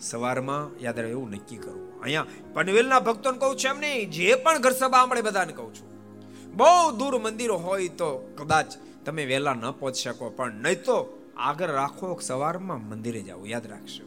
[0.00, 1.90] સવારમાં યાદ રહે એવું નક્કી કરવું.
[2.02, 5.88] અહીંયા પનવેલના ભક્તોને કહું છું એમ નહીં જે પણ ઘર સભા આપણે બધાને કહું છું.
[6.56, 8.70] બહુ દૂર મંદિરો હોય તો કદાચ
[9.04, 10.96] તમે વહેલા ન પહોંચી શકો, પણ નહીં તો
[11.36, 13.44] આગળ રાખો, સવારમાં મંદિરે જાઓ.
[13.46, 14.04] યાદ રાખશો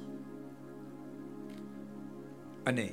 [2.68, 2.86] અને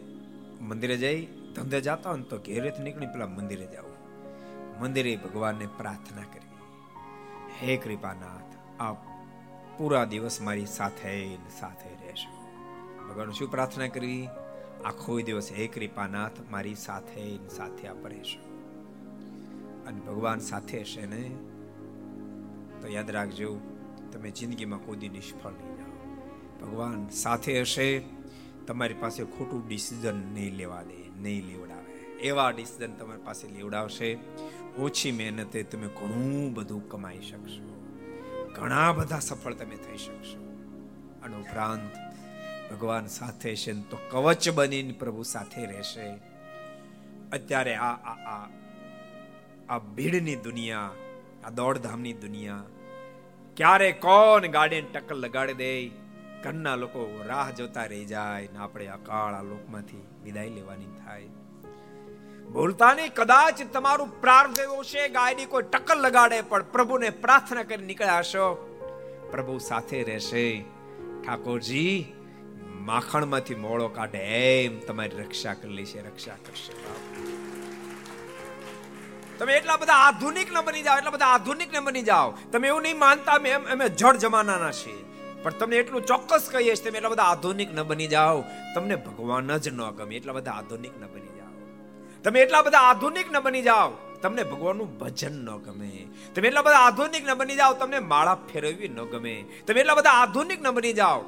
[0.68, 1.20] મંદિરે જઈ
[1.54, 3.85] ધંધે જતા હોય તો ઘેરેથી નીકળી પેલા મંદિરે જાઓ.
[4.80, 6.46] મંદિરે ભગવાનને પ્રાર્થના કરી
[7.62, 8.96] હે કૃપાનાથ, આપ
[9.78, 12.46] પૂરા દિવસ મારી સાથે સાથે રહેશો.
[13.08, 14.28] ભગવાન શું પ્રાર્થના કરવી
[14.84, 18.46] આખો દિવસ હે કૃપાનાથ, મારી સાથે સાથે આપ રહેશો.
[19.86, 21.30] અને ભગવાન સાથે હશે ને?
[22.82, 23.60] તો યાદ રાખજો,
[24.12, 26.16] તમે જિંદગીમાં કોઈ નિષ્ફળ નહીં જાઓ.
[26.60, 28.02] ભગવાન સાથે હશે,
[28.66, 31.92] તમારી પાસે ખોટું ડિસિઝન નહીં લેવા દે, નહીં લેવડાવે.
[32.16, 34.18] એવા ડિસિઝન તમારી પાસે લેવડાવશે
[34.78, 37.66] ઓછી મહેનતે તમે ઘણું બધું કમાઈ શકશો.
[38.54, 40.38] ઘણા બધા સફળ તમે થઈ શકશો.
[41.22, 41.90] અને ઉપરાંત
[42.72, 46.14] ભગવાન સાથે છે તો કવચ બનીને પ્રભુ સાથે રહેશે.
[47.32, 48.48] અત્યારે આ આ આ
[49.68, 50.90] આ ભીડની દુનિયા,
[51.44, 52.62] આ દોડધામની દુનિયા
[53.56, 55.88] ક્યારે કોણ ગાડીને ટક્કર લગાડી દે?
[56.42, 61.24] ઘરના લોકો રાહ જોતા રહી જાય ને આપણે આ લોકમાંથી વિદાય લેવાની થાય.
[62.52, 67.86] ભૂલતા નહીં કદાચ તમારું પ્રાર્થ એવો છે ગાયની કોઈ ટક્કર લગાડે, પણ પ્રભુને પ્રાર્થના કરી
[67.86, 68.54] નીકળ્યા હશો.
[69.30, 70.64] પ્રભુ સાથે રહેશે.
[71.26, 72.12] ઠાકોરજી,
[72.62, 76.72] માખણમાંથી મોળો કાઢે એમ તમારી રક્ષા કરી છે, રક્ષા કરશે
[79.38, 82.34] તમે એટલા બધા આધુનિક ન બની જાઓ, એટલા બધા આધુનિક ન બની જાઓ.
[82.52, 85.04] તમે એવું નહીં માનતા, અમે અમે જળ જમાનાના છીએ.
[85.42, 88.44] પણ તમને એટલું ચોક્કસ કહીએ છીએ, તમે એટલા બધા આધુનિક ન બની જાઓ.
[88.74, 91.35] તમને ભગવાન જ ન ગમે, એટલા બધા આધુનિક ન બની
[92.26, 93.92] તમે એટલા બધા આધુનિક ન બની જાઓ.
[94.22, 96.06] તમને ભગવાનનું ભજન ન ગમે.
[96.34, 99.44] તમે એટલા બધા આધુનિક ન બની જાઓ, તમને માળા ફેરવવી ન ગમે.
[99.66, 101.22] તમે એટલા બધા આધુનિક ન બની જાઓ.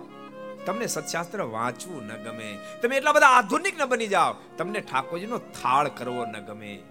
[0.67, 2.59] તમને સત્શાસ્ત્ર વાંચવું ન ગમે.
[2.83, 6.83] તમે એટલા બધા આધુનિક ન બની જાઓ, તમને ઠાકોરજીનો થાળ કરવો ન ગમે.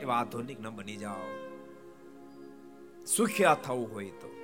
[0.00, 1.48] એવા આધુનિક ન બની જાઓ.
[3.16, 4.36] સુખ્યા થવું હોય તો.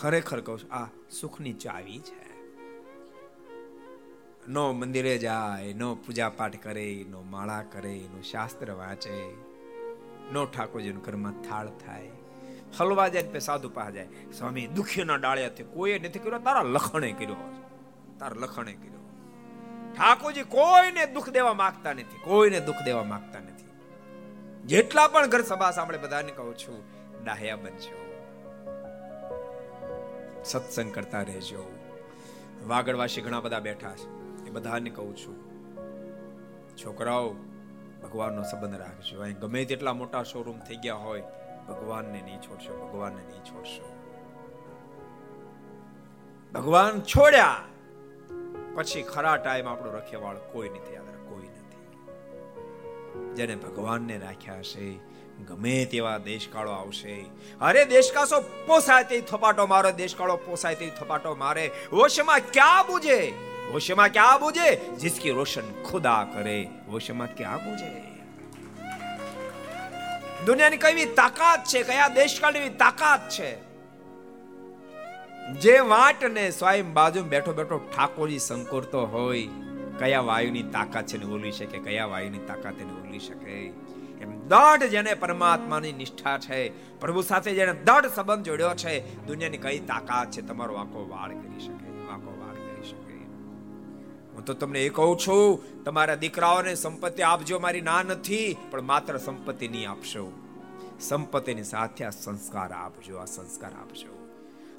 [0.00, 0.88] ખરેખર કહું છું, આ
[1.20, 2.31] સુખની ચાવી છે.
[4.48, 9.30] નો મંદિરે જાય, નો પૂજા પાઠ કરે, નો માળા કરે, નો શાસ્ત્ર વાંચે,
[10.32, 12.10] નો ઠાકોરજીનું ઘરમાં થાળ થાય.
[12.78, 14.08] હલવા જાય ને સાધુ પાસે જાય.
[14.38, 16.38] સ્વામી દુખીના ડાળિયાથી કોઈ નથી કર્યો?
[16.38, 17.36] તારા લખણે કર્યો
[18.18, 18.92] તારા લખણે કર્યો
[19.96, 22.20] ઠાકોરજી કોઈને દુઃખ દેવા માંગતા નથી.
[22.24, 23.64] કોઈને દુઃખ દેવા માંગતા નથી.
[24.66, 26.84] જેટલા પણ ઘર સભા સાંભળે, બધાને કહું છું,
[27.24, 28.24] ડાહ્યા બનજો.
[30.44, 31.78] સત્સંગ કરતા રહેજો.
[32.66, 34.21] વાગડવાસી ઘણા બધા બેઠા છે.
[34.52, 35.36] બધાને કહું છું,
[36.76, 37.30] છોકરાઓ,
[38.02, 39.22] ભગવાનનો સંબંધ રાખજો.
[39.22, 41.22] અહીં ગમે તેટલા મોટા શોરૂમ થઈ ગયા હોય,
[41.68, 43.98] ભગવાનને નહીં છોડશો, ભગવાનને નહીં છોડશો.
[46.54, 47.60] ભગવાન છોડ્યા.
[48.74, 51.86] પછી ખરા ટાઈમ આપણો રખેવાળ કોઈ નથી યાદ કોઈ નથી.
[53.34, 54.98] જેને ભગવાનને રાખ્યા હશે,
[55.48, 57.26] ગમે તેવા દેશકાળો આવશે.
[57.60, 61.70] અરે દેશકાશો પોસાય તે થપાટો મારો, દેશકાળો પોસાય તે થપાટો મારે.
[61.92, 63.51] હોશમાં ક્યાં બુજે?
[63.71, 64.67] હોશમાં ક્યાં બુજે
[64.97, 66.57] जिसकी रोशन खुदा करे
[66.89, 67.89] હોશમાં ક્યાં બુજે
[70.45, 73.49] દુનિયાની કઈ તાકાત છે કયા દેશકાળની તાકાત છે
[75.57, 79.43] જે વાટ ને સ્વયં બાજુ બેઠો બેઠો ઠાકોરજી સંકોરતો હોય
[79.99, 83.55] કયા વાયુની તાકાત છે ને ઓલવી શકે કયા વાયુની તાકાત એને ઓલવી શકે
[84.21, 86.59] એમ દઢ જેને પરમાત્માની નિષ્ઠા છે
[87.01, 88.95] પ્રભુ સાથે જેને દઢ સંબંધ જોડ્યો છે
[89.27, 91.80] દુનિયાની કઈ તાકાત છે તમારો આખો વાળ કરી શકે આખો વાળ કરી શકે
[94.34, 99.18] હું તો તમને એ કહું છું, તમારા દીકરાઓને સંપત્તિ આપજો, મારી ના નથી, પણ માત્ર
[99.18, 100.32] સંપત્તિ નહીં આપશો.
[101.00, 104.10] સંપત્તિની સાથે આ સંસ્કાર આપજો, આ સંસ્કાર આપજો.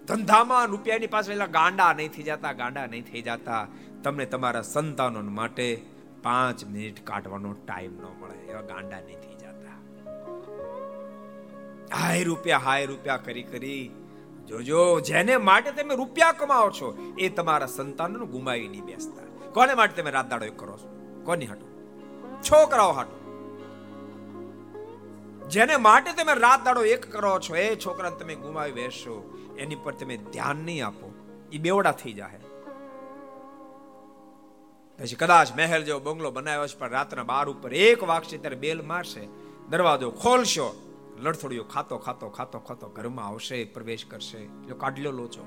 [0.08, 3.68] ધંધામાં રૂપિયાની પાસે ગાંડા નહીં થઈ જતા, ગાંડા નહીં થઈ જતા.
[4.04, 5.82] તમને તમારા સંતાનો માટે
[6.24, 9.78] પાંચ મિનિટ કાઢવાનો ટાઈમ ન મળે, એવા ગાંડા નહીં થઈ જતા.
[11.97, 13.91] હાય રૂપિયા હાય રૂપિયા કરી કરી.
[14.47, 19.30] જોજો, જેને માટે તમે રૂપિયા કમાવો છો, એ તમારા સંતાનોને ગુમાવી નહીં બેસતા.
[19.54, 21.22] કોને માટે તમે રાત દાડો કરો છો?
[21.26, 21.70] કોની હાટું?
[22.43, 23.24] છોકરાઓ હાટું.
[25.49, 29.91] જેને માટે તમે રાત દાડો એક કરો છો, એ છોકરાને તમે ગુમાવી બેસશો એની પર
[29.91, 31.14] તમે ધ્યાન નહીં આપો.
[31.51, 32.39] એ બેવડા થઈ જાય
[34.99, 38.82] પછી કદાચ મહેલ જેવો બંગલો બનાવ્યો છે, પણ રાતના બાર ઉપર એક વાગશે ત્યારે બેલ
[38.82, 39.28] મારશે.
[39.70, 40.68] દરવાજો ખોલશો.
[41.18, 44.45] લડથોડિયો ખાતો ખાતો ખાતો ખાતો ઘરમાં આવશે, પ્રવેશ કરશે.
[44.45, 45.41] જો કાઢલો લોચો.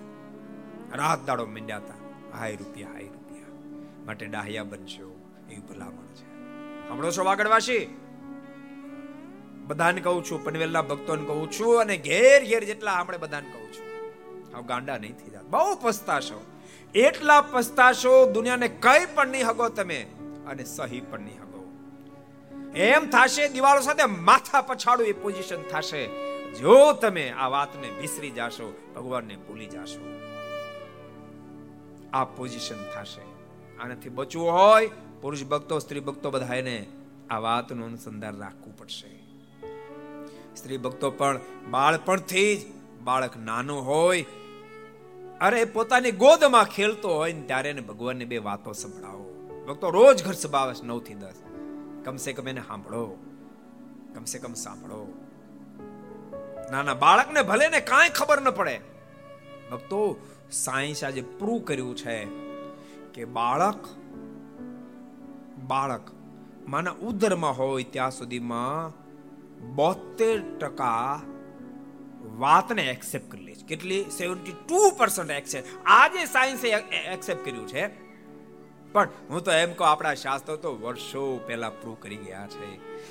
[0.94, 1.94] રાત દાડો મીંડ્યા હતા.
[2.38, 3.08] હાય રૂપિયા, હાય
[4.06, 6.26] માટે ડાહ્યા બનશો એ ભલામણ છે.
[6.88, 8.00] સાંભળો છો, વાગડવાસી?
[9.66, 13.86] બધાને કહું છું, પનવેલના ભક્તોને કહું છું અને ઘેર ઘેર જેટલા આપણે બધાને કહું છું.
[14.56, 16.46] હવે ગાંડા નહીં થઈ જાય બહુ પસ્તાશો.
[16.94, 20.06] એટલા પસ્તાશો દુનિયાને કઈ પણ નહીં હગો તમે
[20.46, 21.72] અને સહી પણ નહીં હગો.
[22.76, 26.06] એમ થશે દિવાળો સાથે માથા પછાડું એ પોઝિશન થશે.
[26.54, 30.20] જો તમે આ વાતને વિસરી જાશો, ભગવાનને ભૂલી જાશો.
[32.12, 33.35] આ પોઝિશન થશે.
[33.80, 36.86] આનાથી બચવું હોય, પુરુષ ભક્તો, સ્ત્રી ભક્તો બધાને
[37.30, 39.26] આ વાતનું અનુસંધાન રાખવું પડશે.
[40.56, 42.60] સ્ત્રી ભક્તો પણ બાળપણથી જ
[43.02, 44.24] બાળક નાનું હોય,
[45.40, 49.32] અરે પોતાની ગોદમાં ખેલતો હોય ને ત્યારે એને ભગવાનની બે વાતો સંભળાવો.
[49.68, 51.34] ભક્તો રોજ ઘર સભાવે નવથી દસ.
[52.04, 53.16] કમસે કમ એને સાંભળો.
[54.14, 55.14] કમસે કમ સાંભળો.
[56.70, 58.80] નાના બાળકને ભલે ને કાંઈ ખબર ન પડે.
[59.70, 62.45] ભક્તો સાયન્સ આજે પ્રૂવ કર્યું છે.
[63.16, 63.84] કે બાળક
[65.66, 66.10] બાળક.
[66.68, 68.90] માના ઉદરમાં હોય ત્યાં સુધીમાં
[69.74, 71.22] બોતેર ટકા
[72.38, 73.66] વાતને એક્સેપ્ટ કરી લે છે.
[73.66, 74.04] કેટલી?
[74.04, 76.68] સેવન્ટી ટુ પર્સન્ટ એક્સેપ્ટ આજે સાયન્સે
[77.12, 77.86] એક્સેપ્ટ કર્યું છે.
[78.92, 82.68] પણ હું તો એમ કહું, આપણા શાસ્ત્રો તો વર્ષો પહેલા પ્રૂવ કરી ગયા છે.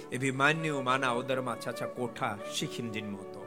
[0.09, 3.41] એ ભીમાન્યુ માના ઉદરમાં છ છ કોઠા શીખીને જન્મ હતો.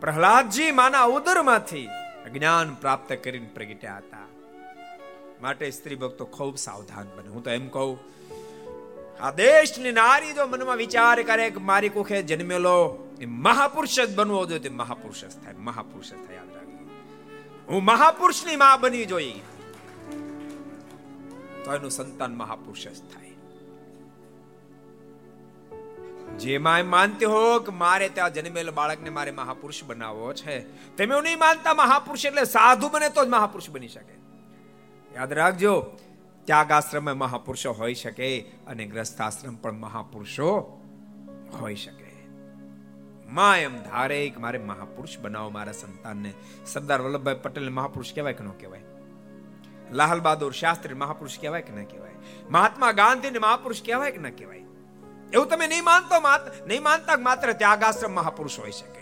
[0.00, 1.88] પ્રહલાદજી માના ઉદરમાંથી
[2.28, 4.26] જ્ઞાન પ્રાપ્ત કરીને પ્રગટ્યા હતા.
[5.42, 7.28] માટે સ્ત્રી ભક્તો ખૂબ સાવધાન બને.
[7.28, 7.98] હું તો એમ કહું,
[9.20, 14.46] આ દેશની નારી જો મનમાં વિચાર કરે કે મારી કુખે જન્મેલો, એ મહાપુરુષ જ બનવો
[14.46, 15.54] જોઈએ, તે મહાપુરુષ જ થાય.
[15.54, 17.72] મહાપુરુષ જ થાય, યાદ રાખજો.
[17.72, 19.40] હું મહાપુરુષની માં બની જોઈ.
[21.64, 23.29] તો એનું સંતાન મહાપુરુષ જ થાય.
[26.38, 30.60] જેમાં માનતી હો કે મારે ત્યાં જન્મેલ બાળકને મારે મહાપુરુષ બનાવવો છે.
[30.96, 34.14] તમે નહીં માનતા મહાપુરુષ એટલે સાધુ બને તો જ મહાપુરુષ બની શકે.
[35.14, 35.80] યાદ રાખજો
[36.44, 40.80] ત્યાગાશ્રમ મહાપુરુષો હોઈ શકે અને ગ્રસ્તાશ્રમ પણ મહાપુરુષો
[41.60, 42.10] હોઈ શકે.
[43.32, 46.32] માં એમ ધારે કે મારે મહાપુરુષ બનાવો મારા સંતાનને.
[46.66, 48.80] સરદાર વલ્લભભાઈ પટેલ મહાપુરુષ કહેવાય કે ન કહેવાય?
[49.92, 52.10] લાલ બહાદુર શાસ્ત્રી મહાપુરુષ કહેવાય કે ન કહેવાય?
[52.50, 54.59] મહાત્મા ગાંધીને મહાપુરુષ કહેવાય કે ન કહેવાય?
[55.32, 56.14] એવું તમે નહીં માનતો
[56.66, 59.00] નહીં માનતા માત્ર ત્યાગાશ્રમ મહાપુરુષ હોઈ શકે.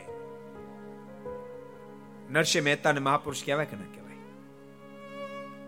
[2.31, 4.17] નરસિંહ મહેતા ને મહાપુરુષ કહેવાય કે ના કહેવાય?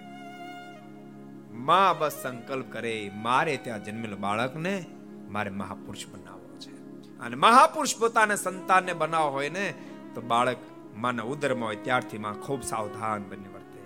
[1.52, 4.86] માં બસ સંકલ્પ કરે, મારે ત્યાં જન્મેલ બાળકને
[5.30, 7.00] મારે મહાપુરુષ બનાવવો છે.
[7.20, 9.74] અને મહાપુરુષ પોતાના સંતાનને બનાવવો હોય ને,
[10.16, 10.58] તો બાળક
[10.96, 13.82] માના ઉદરમાં હોય, ત્યારથી માં ખૂબ સાવધાન બની વર્તે.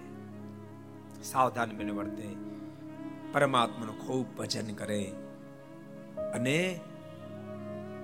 [1.24, 2.52] સાવધાન બની વર્તે.
[3.34, 5.04] પરમાત્માનું ખૂબ ભજન કરે.
[6.34, 6.80] અને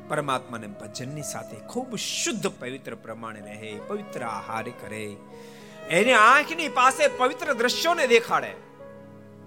[0.10, 5.16] પરમાત્માને ભજનની સાથે ખૂબ શુદ્ધ પવિત્ર પ્રમાણે રહે, પવિત્ર આહાર કરે.
[5.90, 8.54] એની આંખની પાસે પવિત્ર દ્રશ્યોને દેખાડે.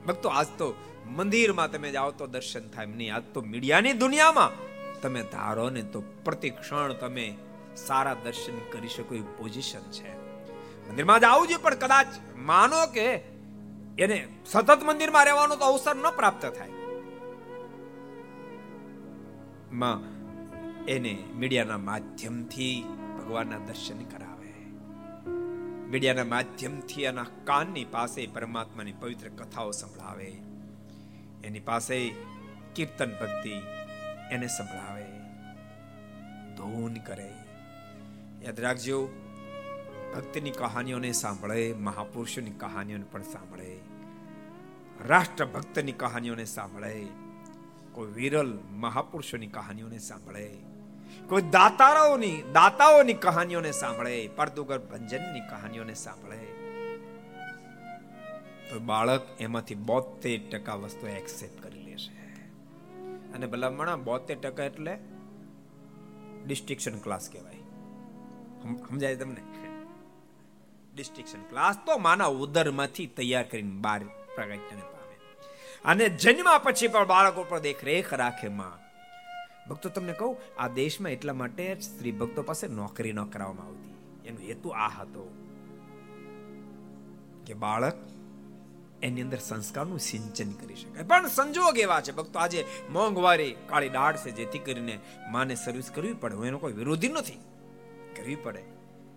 [0.07, 0.75] ભક્તો, આજ તો
[1.07, 2.87] મંદિરમાં તમે જાઓ તો દર્શન થાય.
[2.87, 4.71] નહીં, આજ તો મીડિયાની દુનિયામાં
[5.01, 7.37] તમે ધારો ને તો પ્રતિ ક્ષણ તમે
[7.77, 10.17] સારા દર્શન કરી શકો એ પોઝિશન છે.
[10.89, 12.07] મંદિરમાં જાવું જોઈએ, પણ કદાચ
[12.37, 13.40] માનો કે
[14.01, 16.71] એને સતત મંદિરમાં રહેવાનો તો અવસર ન પ્રાપ્ત થાય.
[19.73, 20.21] માં,
[20.85, 22.85] એને મીડિયાના માધ્યમથી
[23.19, 24.53] ભગવાનના દર્શન કરાવે.
[25.91, 30.37] મીડિયાના માધ્યમથી એના કાનની પાસે પરમાત્માની પવિત્ર કથાઓ સંભળાવે.
[31.45, 32.15] એની પાસે
[32.75, 33.53] કીર્તન ભક્તિ
[34.33, 35.05] એને સંભળાવે.
[36.57, 37.33] ધૂન કરે.
[38.43, 39.09] યાદ રાખજો,
[40.17, 43.80] ભક્તિની કહાનીઓને સાંભળે, મહાપુરુષોની કહાનીઓને પણ સાંભળે.
[45.07, 47.07] રાષ્ટ્ર ભક્તની કહાનીઓને સાંભળે,
[47.93, 50.51] કોઈ વિરલ મહાપુરુષોની કહાનીઓને સાંભળે,
[51.29, 56.37] કોઈ દાતારાઓની દાતાઓની કહાનીઓને સાંભળે પરતુગર ભંજનની કહાનીઓને સાંભળે.
[58.71, 62.13] તો બાળક એમાંથી બોતેર ટકા વસ્તુ એક્સેપ્ટ કરી લેશે
[63.33, 64.99] અને ભલામણા, બોતેર ટકા એટલે
[66.47, 67.57] ડિસ્ટિક્શન ક્લાસ કહેવાય.
[68.89, 69.43] સમજાય તમને?
[70.95, 74.01] ડિસ્ટિક્શન ક્લાસ તો માના ઉદરમાંથી તૈયાર કરીને બહાર
[74.35, 75.17] પ્રગટને પામે.
[75.85, 78.91] અને જન્મા પછી પણ બાળકો પર દેખરેખ રાખે માં.
[79.69, 83.95] ભક્તો, તમને કહું, આ દેશમાં એટલા માટે સ્ત્રી ભક્તો પાસે નોકરી ન કરાવવામાં આવતી.
[84.29, 85.35] એનો હેતુ આ હતો
[87.47, 87.97] કે બાળક
[89.03, 91.03] એની અંદર સંસ્કારનું સિંચન કરી શકાય.
[91.03, 92.13] પણ સંજોગ એવા છે.
[92.13, 94.99] ભક્તો, આજે મોંઘવારી, કાળી દાળ છે, જેથી કરીને
[95.31, 96.35] માને સર્વિસ કરવી પડે.
[96.35, 97.33] હું એનો કોઈ વિરોધી નથી.
[98.17, 98.63] કરવી પડે.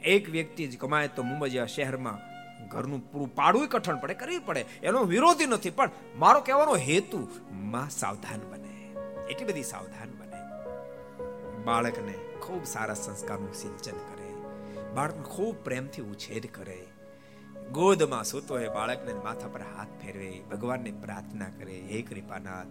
[0.03, 2.32] એક વ્યક્તિ જ કમાય તો મુંબઈ જેવા શહેરમાં
[2.73, 4.65] ઘરનું પૂરું પાડવું કઠણ પડે, કરવી પડે.
[4.83, 8.95] એનો વિરોધી નથી, પણ મારો કહેવાનો હેતુ માં સાવધાન બને.
[9.29, 10.23] એટલી બધી સાવધાન બને.
[11.63, 14.33] બાળકને ખૂબ સારા સંસ્કારનું સિંચન કરે.
[14.93, 16.83] બાળકને ખૂબ પ્રેમથી ઉછેર કરે.
[17.71, 22.67] ગોદમાં સૂતો હોય બાળકને માથા પર હાથ ફેરવે, ભગવાનને પ્રાર્થના કરે, હે કૃપાનાથ,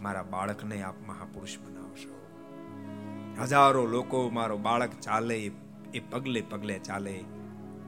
[0.00, 2.18] મારા બાળકને આપ મહાપુરુષ બનાવશો.
[3.42, 5.50] હજારો લોકો મારો બાળક ચાલે,
[5.94, 7.24] એ પગલે પગલે ચાલે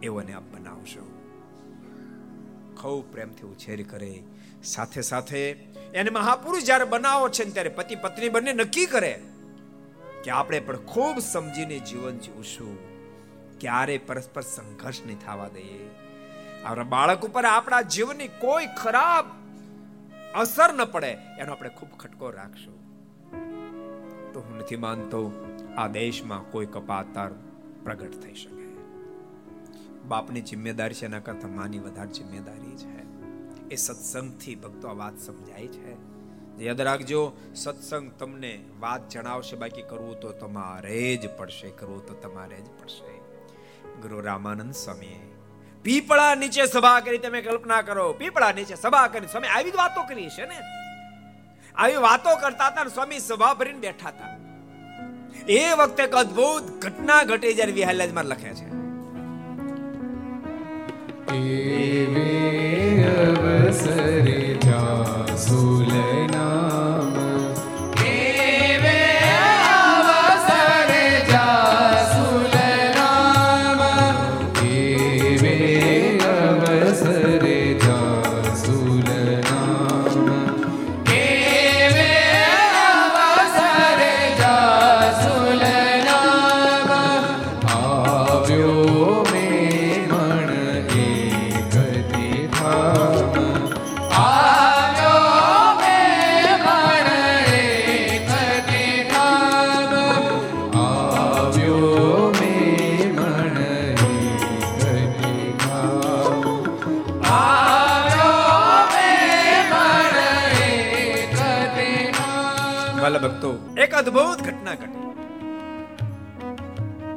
[0.03, 1.14] એવોને આપ બનાવશો.
[2.85, 4.15] ખૂબ પ્રેમથી ઉછેર કરે.
[4.65, 5.43] સાથે સાથે
[5.95, 9.13] એને મહાપુરુષ જ્યારે બનાવો છે ત્યારે પતિ પત્ની બંને નક્કી કરે
[10.25, 12.75] કે આપણે પણ ખૂબ સમજીને જીવન જીવશું.
[13.59, 15.87] ક્યારે પરસ્પર સંઘર્ષ નહીં થવા દઈએ.
[16.65, 19.25] આપણા બાળક ઉપર આપણા જીવનની કોઈ ખરાબ
[20.35, 22.77] અસર ન પડે, એનો આપણે ખૂબ ખટકો રાખશું.
[24.33, 25.21] તો હું નથી માનતો
[25.77, 27.31] આ દેશમાં કોઈ કપાતર
[27.85, 28.64] પ્રગટ થઈ શકે.
[30.09, 33.05] બાપની જિમ્મેદારી છે એના કરતા માની વધારે જિમ્મેદારી છે.
[33.69, 36.15] એ સત્સંગથી ભક્તો આ વાત સમજાય છે.
[36.65, 42.61] યાદ રાખજો, સત્સંગ તમને વાત જણાવશે, બાકી કરવું તો તમારે જ પડશે, કરવું તો તમારે
[42.61, 43.19] જ પડશે.
[44.01, 45.35] ગુરુ રામાનંદ સ્વામીએ
[45.83, 50.29] પીપળા નીચે સભા કરી, તમે કલ્પના કરો, પીપળા નીચે સભા કરી, સ્વામી આવી વાતો કરી
[50.29, 50.59] છે ને?
[51.75, 54.39] આવી વાતો કરતા હતા સ્વામી સભા ભરીને બેઠા હતા.
[55.49, 58.84] એ વખતે એક અદ્ભુત ઘટના ઘટી જ્યારે વિહાલાજમાં લખે છે.
[61.29, 62.33] એવે
[63.07, 65.93] અવસરે જાસુલ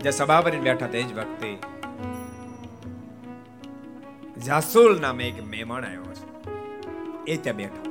[0.07, 1.49] જે સભા ભરીને બેઠા તે જ વખતે
[4.45, 7.31] જાસુલ નામે એક મહેમાન આવ્યો છે.
[7.31, 7.83] એ ત્યાં બેઠો.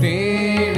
[0.00, 0.77] તેણે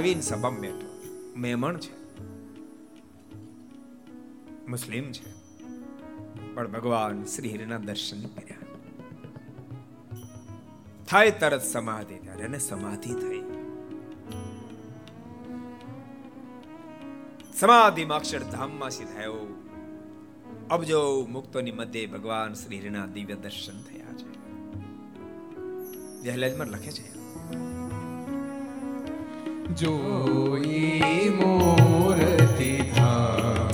[0.00, 1.02] આવીને સભામાં બેઠો.
[1.36, 2.18] મહેમાન છે.
[4.66, 5.32] મુસ્લિમ છે.
[6.54, 8.56] પણ ભગવાન શ્રી હરિના દર્શન કર્યા.
[11.08, 13.42] થાય તરત સમાધિ ત્યારે એને સમાધિ થઈ.
[17.54, 19.62] સમાધિમાં અક્ષરધામમાં સિધાયો
[20.70, 24.32] અબજો મુક્તોની મધ્યે ભગવાન શ્રી હરિના દિવ્ય દર્શન થયા છે.
[26.22, 27.20] જહલેજમાં લખે છે.
[29.72, 33.69] જોઈ મોરતી ધામમાં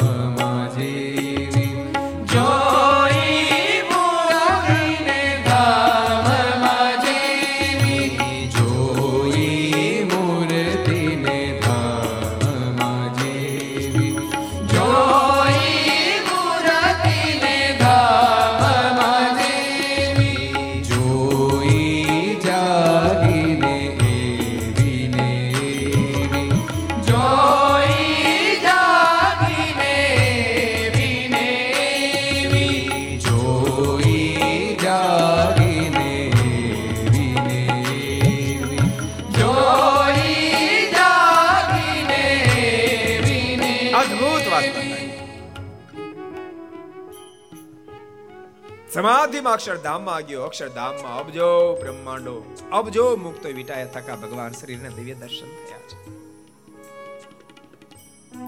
[48.97, 52.55] સમાધિમાં અક્ષરધામમાં ગયો અક્ષરધામમાં અબજો બ્રહ્માંડો.
[52.73, 55.99] અબજો મુક્તો વિટાયા થકા ભગવાન શ્રીને દિવ્ય દર્શન થયા છે.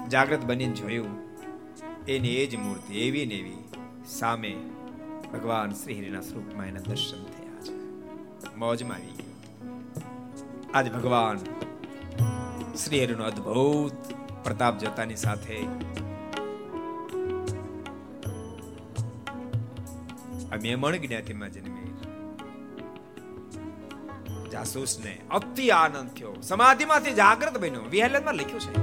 [0.09, 1.11] જાગ્રત બનીને જોયું,
[2.05, 3.63] એની એ જ મૂર્તિ એવી ને એવી
[4.07, 4.55] સામે
[5.33, 7.73] ભગવાન શ્રી હરિના સ્વરૂપમાં એના દર્શન થયા છે.
[8.55, 9.37] મોજમાં આવી ગયો.
[10.73, 11.37] આજ ભગવાન
[12.75, 13.97] શ્રી હરિનો અદ્ભુત
[14.43, 15.57] પ્રતાપ જોતાની સાથે
[20.51, 21.89] આ મેમણ જ્ઞાતિમાં જન્મે
[24.49, 26.41] જાસૂસને અતિ આનંદ થયો.
[26.41, 27.81] સમાધિમાંથી જાગૃત બન્યો.
[27.81, 28.73] વિહલનમાં લખ્યું છે.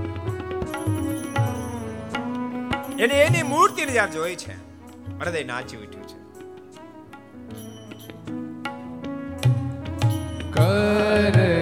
[3.03, 4.53] એને એની મૂર્તિને જ્યારે જોઈ છે.
[5.19, 6.27] હૃદય નાચી ઉઠ્યું છે.
[10.51, 11.56] કર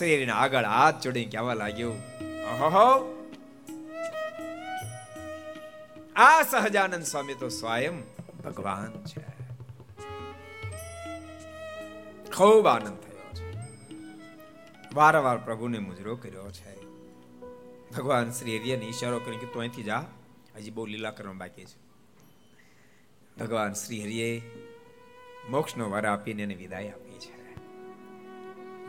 [0.00, 1.94] ભગવાન આગળ હાથ જોડીને કહેવા લાગ્યો
[2.66, 2.84] ઓહો
[6.16, 7.98] આ સહજાનંદ સ્વામી તો સ્વયં
[8.44, 9.24] ભગવાન છે
[12.30, 13.46] ખૂબ આનંદ થયો છે
[14.94, 16.76] વારંવાર પ્રભુને મુજરો કર્યો છે
[17.90, 20.04] ભગવાન શ્રી હરિયને ઈશારો કરી કે તું અહીંથી જા
[20.56, 21.78] હજી બહુ લીલા કરવા બાકી છે
[23.36, 24.30] ભગવાન શ્રી હરિએ
[25.50, 27.37] મોક્ષનો વર આપીને એને વિદાય આપી છે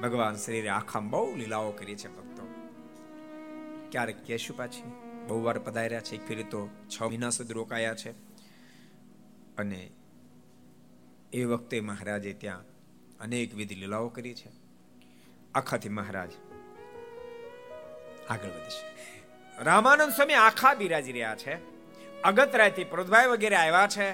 [0.02, 2.54] ભગવાન શરીરે આખા બહુ લીલાઓ કરી છે ભક્તો.
[3.91, 4.84] ક્યારેક કેશુ પાછી
[5.28, 8.12] બહુ વાર પધાર્યા છે એક ફેરી તો છ મહિના સુધી રોકાયા છે.
[9.58, 9.89] અને
[11.34, 12.64] એ વખતે મહારાજે ત્યાં
[13.20, 14.50] અનેક વિધિ લીલાઓ કરી છે.
[15.56, 16.32] આખાથી મહારાજ
[18.30, 18.89] આગળ વધશે
[19.64, 21.54] રામાનંદ સ્વામી આખા બિરાજી રહ્યા છે.
[22.22, 24.14] અગતરાયથી પ્રદભાઈ વગેરે આવ્યા છે.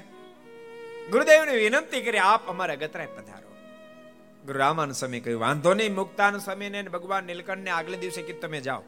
[1.10, 3.45] ગુરુદેવને વિનંતી કરી, આપ અમારા અગતરાય પધારો.
[4.46, 8.84] ગુરુ રામાનંદ સ્વામી કહ્યું, વાંધો નહીં, મુક્તાન સ્વામીને ભગવાન નીલકંઠને આગલે દિવસે કીધું, તમે જાઓ,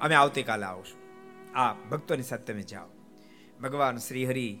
[0.00, 0.98] અમે આવતીકાલે આવશું.
[1.58, 2.88] આ ભક્તોની સાથે તમે જાઓ.
[3.62, 4.60] ભગવાન શ્રીહરિ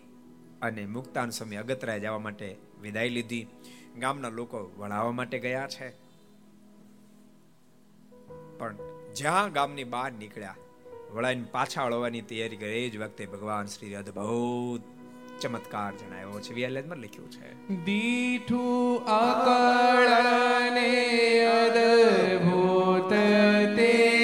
[0.62, 3.46] અને મુક્તાન સ્વામી અગતરાય જવા માટે વિદાય લીધી.
[3.96, 5.90] ગામના લોકો વળાવવા માટે ગયા છે.
[8.58, 8.76] પણ
[9.16, 10.56] જ્યાં ગામની બહાર નીકળ્યા,
[11.12, 14.97] વળાઈને પાછા વળવાની તૈયારી કરે, એ જ વખતે ભગવાન શ્રી અદ્ભુત
[15.40, 16.54] ચમત્કાર જણાયો છે.
[16.54, 17.68] વિયાલેજમાં લખ્યું છે.
[17.84, 20.88] દીઠું અકળને
[21.46, 23.10] અદભૂત
[23.76, 24.17] તેજ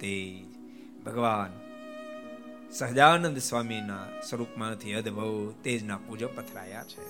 [0.00, 0.44] તેજ
[1.06, 1.52] ભગવાન
[2.72, 7.00] સહજાનંદ સ્વામીના સ્વરૂપમાંથી અદભુત તેજના પૂજો પથરાયા છે.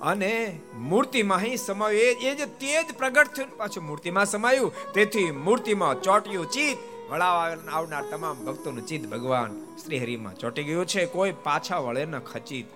[0.00, 6.50] અને મૂર્તિમાં અહીં સમાયું, એ જે તેજ પ્રગટ થયું પાછું મૂર્તિમાં સમાયું, તેથી મૂર્તિમાં ચોટ્યું
[6.50, 6.78] ચિત
[7.10, 11.06] વળાવા આવનાર તમામ ભક્તોનું ચિત્ત ભગવાન શ્રી હરિમાં ચોટી ગયું છે.
[11.06, 12.66] કોઈ પાછા વળે ન ખચિત,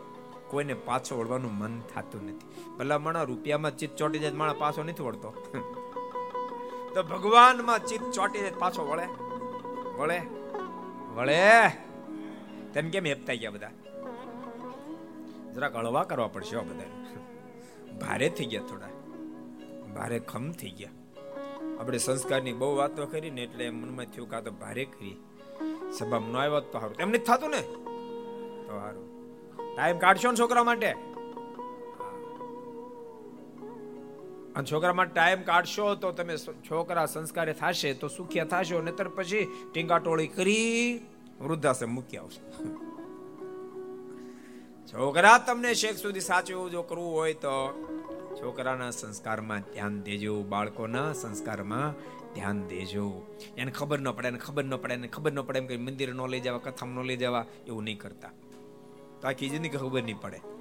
[0.51, 2.49] કોઈને પાછો વળવાનું મન થતું નથી.
[2.79, 5.31] ભલા મણા રૂપિયામાં ચિત્ત ચોટી જાય માણા પાછો નથી વળતો.
[6.95, 9.07] તો ભગવાનમાં ચિત્ત ચોટી જાય પાછો વળે.
[9.99, 10.22] વળે.
[11.14, 11.68] વળે.
[12.74, 13.70] તેમ કેમ હેપતા ગયા બધા?
[15.55, 16.84] જરાક હળવા કરવા પડશે બધા
[17.99, 18.89] ભારે થઈ ગયા થોડા.
[19.95, 20.91] ભારે ખમ થઈ ગયા.
[21.80, 25.24] આપણે સંસ્કારની બહુ વાતો કરી ને એટલે મનમાં થયું કાં તો ભારે કરી.
[25.99, 26.97] સભામાં ન આવ્યો તો સારું.
[27.01, 27.61] એમ નથી થતું ને?
[27.61, 29.09] તો સારું.
[29.76, 30.95] ટાઈમ કાઢશો ને છોકરા માટે?
[34.59, 36.34] અને છોકરામાં ટાઈમ કાઢશો તો તમે
[36.68, 40.82] છોકરા સંસ્કારે થશે તો સુખ્યા થશો, નહીતર પછી ટીંગા ટોળી કરી
[41.46, 42.40] વૃદ્ધાશ્રમ મૂકી આવશે.
[44.90, 47.54] છોકરા તમને શેખ સુધી સાચવું જો કરવું હોય તો
[48.40, 51.94] છોકરાના સંસ્કારમાં ધ્યાન દેજો, બાળકોના સંસ્કારમાં
[52.34, 53.06] ધ્યાન દેજો.
[53.56, 56.11] એને ખબર ન પડે, એને ખબર ન પડે, એને ખબર ન પડે એમ કે મંદિર
[56.18, 58.32] ન લઈ જવા, કથામાં ન લઈ જવા, એવું નહીં કરતા.
[59.20, 60.57] તો આખી જિંદગી ખબર નહીં પડે.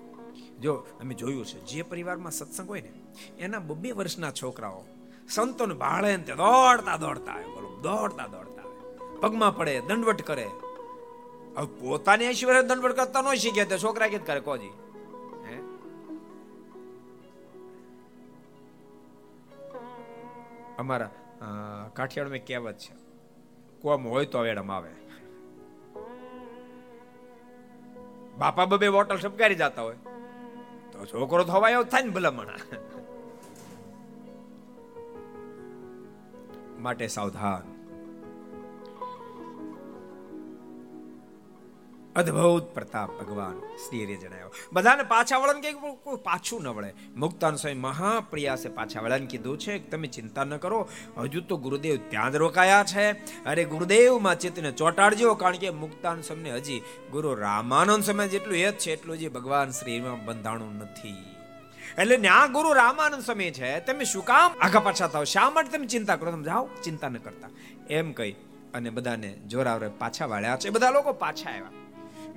[0.62, 2.92] જો અમે જોયું છે, જે પરિવારમાં સત્સંગ હોય ને,
[3.40, 4.82] એના બબે વર્ષના છોકરાઓ
[5.30, 8.76] સંતોને ભાળે ને તે દોડતા દોડતા આવે, બોલો, દોડતા દોડતા આવે.
[9.22, 10.48] પગમાં પડે, દંડવટ કરે.
[11.58, 14.76] હવે પોતાને ઐશ્વર્ય દંડવટ કરતા ન શીખ્યા તે છોકરા કે કરે, કોજી?
[20.82, 21.12] અમારા
[21.96, 22.94] કાઠિયાવાડમાં કહેવત છે,
[23.82, 24.92] કોમ હોય તો વેડમ આવે.
[28.40, 30.00] બાપા બબે બોટલ સપકારી જતા હોય.
[30.98, 32.58] તો છોકરો થવાયો થાય ને ભલામણા.
[36.80, 37.77] માટે સાવધાન.
[42.18, 43.58] અદ્ભુત પ્રતાપ ભગવાન.
[43.78, 45.70] શ્રીએ જણાવ્યો, બધાને પાછા વળન કે
[46.24, 46.92] પાછું ન વળે.
[47.16, 50.80] મુક્તાન સ્વામી મહાપ્રિયાસે પાછા વળન કીધું છે તમે ચિંતા ન કરો,
[51.18, 53.06] હજુ તો ગુરુદેવ ત્યાં જ રોકાયા છે.
[53.46, 58.76] અરે ગુરુદેવમાં ચિત્તને ચોટાડજો, કારણ કે મુક્તાન સ્વામીને હજી ગુરુ રામાનંદ સમય જેટલું એ જ
[58.76, 61.16] છે, એટલું જે ભગવાન શ્રીમાં બંધાણું નથી.
[61.98, 65.24] એટલે ન્યા ગુરુ રામાનંદ સ્વામી છે, તમે શું કામ આગા પાછા થાવ?
[65.26, 66.32] શા માટે તમે ચિંતા કરો?
[66.32, 67.50] તમે જાઓ, ચિંતા ન કરતા.
[67.90, 68.34] એમ કહી
[68.74, 70.70] અને બધાને જોરાવરે પાછા વાળ્યા છે.
[70.70, 71.74] બધા લોકો પાછા આવ્યા.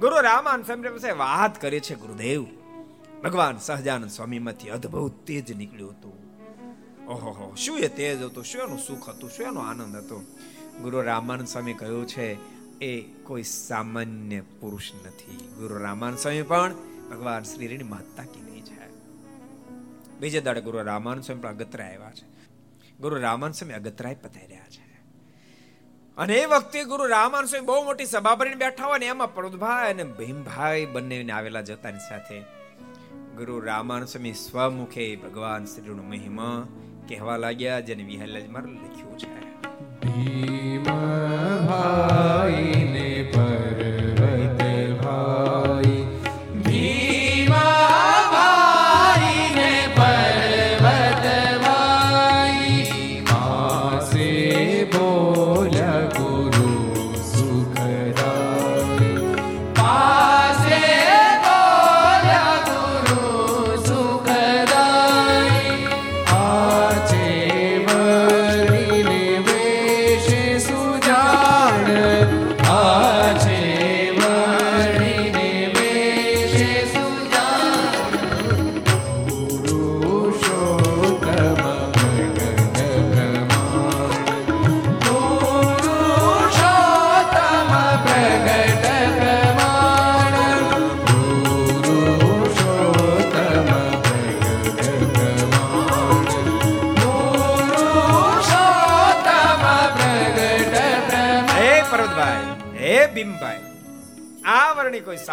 [0.01, 2.47] ગુરુ રામાન સ્વામી પાસે વાત કરે છે ગુરુદેવ.
[3.25, 6.13] ભગવાન સહજાનંદ સ્વામીમાંથી અદ્ભુત તેજ નીકળ્યું હતું.
[7.07, 8.45] ઓહો શું એ તેજ હતું?
[8.45, 9.31] શું એનું સુખ હતું?
[9.31, 10.21] શું એનો આનંદ હતો?
[10.83, 12.35] ગુરુ રામાનંદ સ્વામી કહ્યું છે,
[12.79, 15.37] એ કોઈ સામાન્ય પુરુષ નથી.
[15.37, 16.75] ગુરુ રામાનંદ સ્વામી પણ
[17.11, 18.91] ભગવાન શ્રીની મહત્તા કીધી છે.
[20.21, 22.27] બીજે દાડે ગુરુ રામાનંદ સ્વામી પણ અગત્રા આવ્યા છે.
[23.01, 24.90] ગુરુ રામાનંદ સ્વામી અગત્રાય પધાર્યા છે.
[26.21, 29.91] અને એ વખતે ગુરુ રામાન સ્વામી બહુ મોટી સભા ભરીને બેઠા હોય ને, એમાં પ્રદભાઈ
[29.91, 32.41] અને ભીમભાઈ બંને આવેલા જતાની સાથે.
[33.37, 36.69] ગુરુ રામાન સ્વામી સ્વમુખે ભગવાન શ્રીનો મહિમા
[37.09, 39.41] કહેવા લાગ્યા, જેને વિહલ્ય માર લખ્યું છે.
[40.01, 40.85] ભીમ
[41.69, 42.90] ભાઈ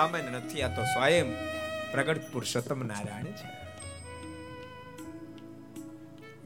[0.07, 1.29] સામાન્ય નથી, આ તો સ્વયં
[1.91, 3.47] પ્રગટ પુરુષોત્તમ નારાયણ છે.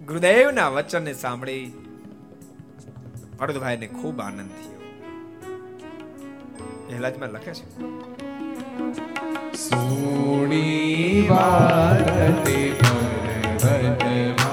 [0.06, 1.66] ગુરુદેવના વચનને સાંભળી
[3.40, 4.82] ભરતભાઈને ખૂબ આનંદ થયો.
[6.88, 7.66] પહેલા જ મેં લખે છે?
[9.58, 14.51] સોણી વારતે પર્વત ભાઈ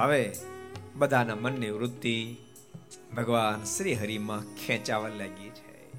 [0.00, 0.32] હવે
[0.94, 2.36] બધાના મનની વૃત્તિ
[3.16, 5.92] ભગવાન શ્રી હરિમાં ખેંચાવા લાગી છે.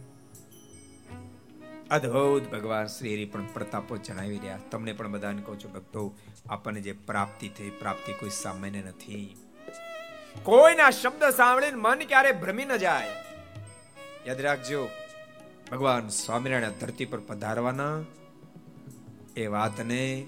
[1.90, 4.60] અદ્ભુત ભગવાન શ્રી હરિ પણ પ્રતાપો જણાવી રહ્યા.
[4.72, 6.18] તમને પણ બધાને કહું છું ભક્તો,
[6.50, 9.36] આપણને જે પ્રાપ્તિ થઈ, પ્રાપ્તિ કોઈ સામાન્ય નથી.
[10.44, 13.08] કોઈના શબ્દ સાંભળીને મન ક્યારે ભ્રમી ન જાય.
[14.28, 14.90] યાદ રાખજો,
[15.72, 18.04] ભગવાન સ્વામિનારાયણ ધરતી પર પધારવાના
[19.38, 20.28] એ વાતને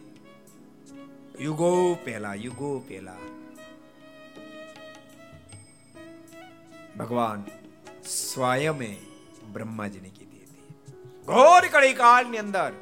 [1.40, 3.16] યુગો પહેલા યુગો પહેલા
[6.98, 7.44] ભગવાન
[8.06, 8.98] સ્વયમે
[9.54, 10.64] બ્રહ્માજીને કીધી હતી.
[11.26, 12.74] ઘોર કળી કાળની અંદર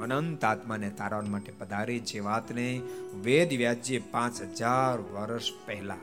[0.00, 2.66] અનંત આત્માને તારવા માટે પધારી જે વાતને
[3.14, 6.02] વેદ વ્યાજ્ય પાંચ હજાર વર્ષ પહેલા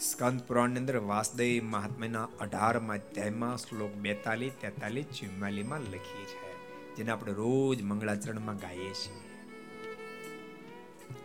[0.00, 6.52] સ્કંદ પુરાણની અંદર વાસદેવ મહાત્માના અઢારમાં અધ્યાયમાં શ્લોક બેતાલીસ, તેતાલીસ, ચુમ્માલીમાં લખી છે,
[6.96, 9.20] જેને આપણે રોજ મંગળાચરણમાં ગાઈએ છીએ.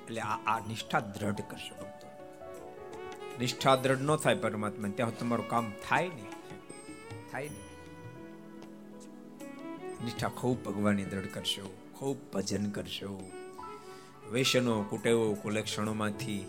[0.08, 1.74] એટલે આ નિષ્ઠા દ્રઢ કરશે.
[3.40, 6.30] નિષ્ઠા દ્રઢ ન થાય પરમાત્મા ત્યાં તમારું કામ થાય નહીં.
[7.32, 7.66] થાય નહીં.
[10.06, 13.32] નિષ્ઠા ખૂબ ભગવાનની દ્રઢ કરશો, ખૂબ ભજન કરશો.
[14.32, 16.46] વેસનો કુટેવો, કુલક્ષણોમાંથી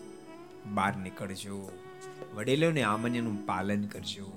[0.75, 1.71] બહાર નીકળજો.
[2.35, 4.33] વડીલોને આમન્યનું પાલન કરજો.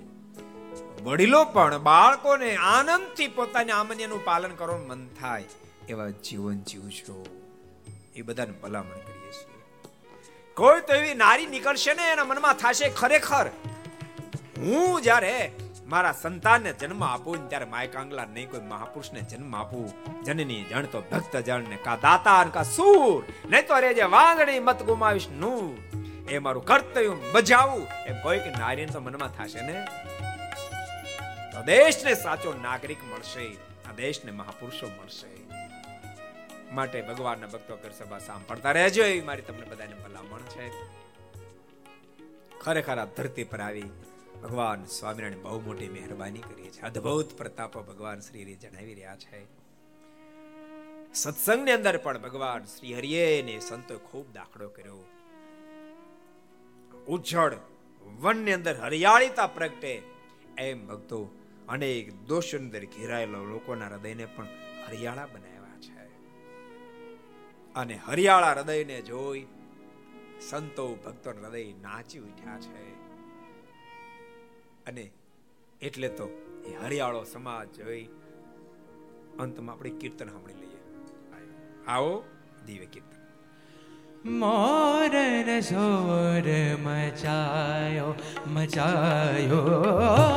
[1.03, 5.43] વડીલો પણ બાળકોને આનંદથી પોતાની આમન્યનું પાલન કરવાનું મન થાય
[5.89, 7.25] એવા જીવન જીવજો.
[8.15, 9.08] એ બધાને ભલામણ
[10.59, 13.47] કોઈ તો એવી નારી નીકળશે ને એના મનમાં થશે ખરેખર.
[14.61, 15.35] હું જ્યારે
[15.91, 19.87] મારા સંતાનને જન્મ આપું ત્યારે માય કાંગલા નહીં, કોઈ મહાપુરુષને જન્મ આપું,
[20.25, 24.59] જનની જણ તો ભક્ત જણ ને કા દાતા કા સૂર, નહીં તો અરે જે વાંગણી
[24.59, 25.71] મત ગુમાવીશ, નું,
[26.29, 27.87] એ મારું કર્તવ્ય બજાવું.
[28.07, 29.77] એમ કોઈ કે નારીને તો મનમાં થશે ને?
[31.53, 33.45] તો દેશને સાચો નાગરિક મળશે,
[33.87, 35.38] આ દેશને મહાપુરુષો મળશે.
[36.71, 39.03] માટે ભગવાનના ભક્તો ઘર સભા સાંભળતા રહેજો.
[39.03, 40.71] એવી મારી તમને બધાને ભલામણ છે.
[42.59, 43.83] ખરેખર આ ધરતી પર આવી
[44.43, 46.81] ભગવાન સ્વામિનારાયણ બહુ મોટી મહેરબાની કરી છે.
[46.81, 49.59] અદ્ભુત પ્રતાપો ભગવાન શ્રી જણાવી રહ્યા છે.
[51.13, 55.05] સત્સંગની અંદર પણ ભગવાન શ્રી હરિએ ને સંતો ખૂબ દાખલો કર્યો.
[57.07, 57.53] ઉજ્જળ
[58.01, 60.01] વનની અંદર હરિયાળીતા પ્રગટે
[60.57, 61.29] એમ ભક્તો
[61.69, 64.47] અનેક દોષ અંદર ઘેરાયેલા લોકોના હૃદયને પણ
[64.87, 65.58] હરિયાળા બનાવ્યા.
[67.75, 69.47] અને હરિયાળા હૃદયને જોઈ
[70.49, 72.93] સંતો ભક્તો હૃદય નાચી ઉઠ્યા છે.
[74.85, 75.11] અને
[75.81, 76.29] એટલે તો
[76.65, 78.09] એ હરિયાળો સમાજ જોઈ
[79.39, 80.79] અંતમાં આપણે કીર્તન સાંભળી લઈએ.
[81.87, 82.23] આવો
[82.65, 83.09] દિવ્ય કીર્તન.
[84.29, 88.15] મોરન સોર મચાયો
[88.47, 89.55] મચાયો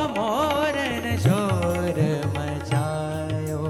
[0.08, 3.68] મોરન સોર મચાયો.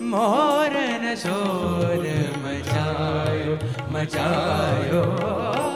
[0.00, 0.77] મોરન
[1.16, 2.04] સોર
[2.44, 3.58] મચાયો
[3.92, 5.67] મચાયો.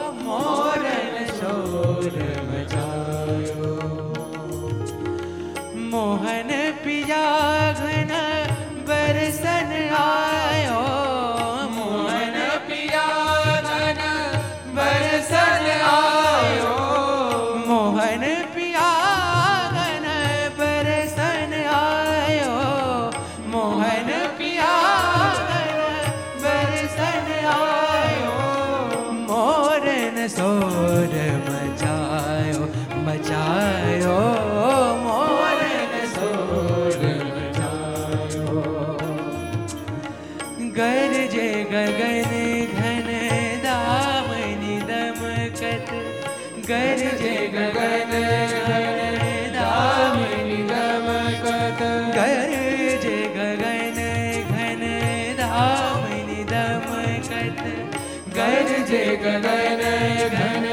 [59.23, 59.83] ગગન
[60.31, 60.65] ઘન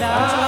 [0.00, 0.43] દામિની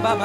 [0.00, 0.21] 爸爸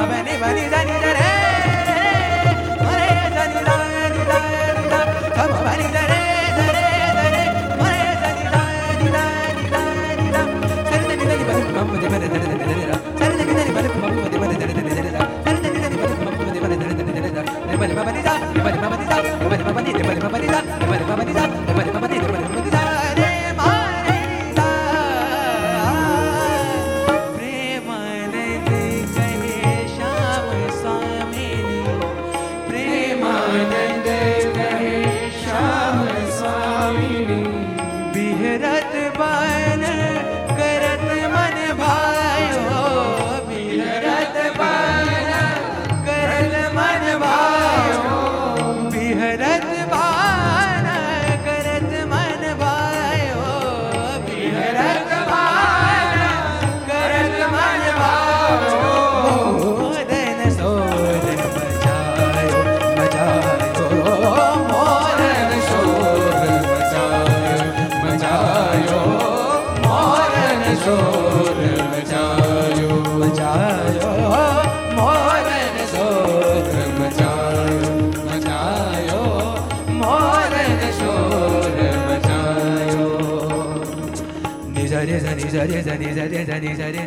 [85.68, 87.02] సరే సరే సరే సరే సరే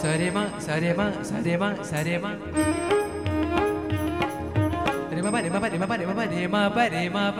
[0.00, 2.30] సరేమా సరేమా సరేమా సరేమా
[5.10, 7.38] రేమప రేమప రేమప రేమప రేమప రేమప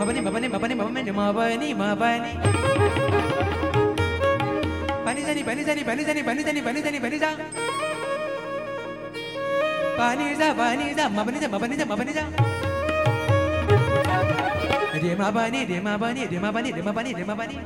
[0.00, 2.32] మబని మబని మబని మబని మబని మబని
[5.06, 7.30] పనిజని పనిజని పనిజని పనిజని పనిజని పనిజా
[10.00, 12.20] పనిజా పనిజా మబనిజ మబనిజ మబనిజ
[15.00, 17.56] Dema bani, dema bani, dema bani, dema bani, dema bani.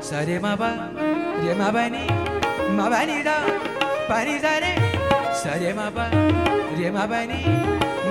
[0.00, 0.70] Sa dema ba,
[1.42, 2.02] dema bani,
[2.76, 3.36] ma bani da,
[4.08, 4.72] bani da re.
[5.34, 6.06] Sa dema ba,
[6.78, 7.40] dema bani,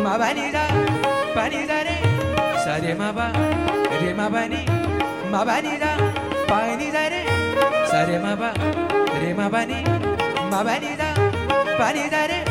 [0.03, 0.63] ma bani da,
[1.35, 1.97] bani da re.
[2.63, 3.27] Sa dema ba,
[4.01, 4.61] dema bani,
[5.31, 5.91] ma bani da,
[6.51, 7.21] bani da re.
[7.91, 8.51] Sa dema ba,
[9.21, 9.79] dema bani,
[10.51, 11.09] ma bani da,
[11.79, 12.50] bani da re.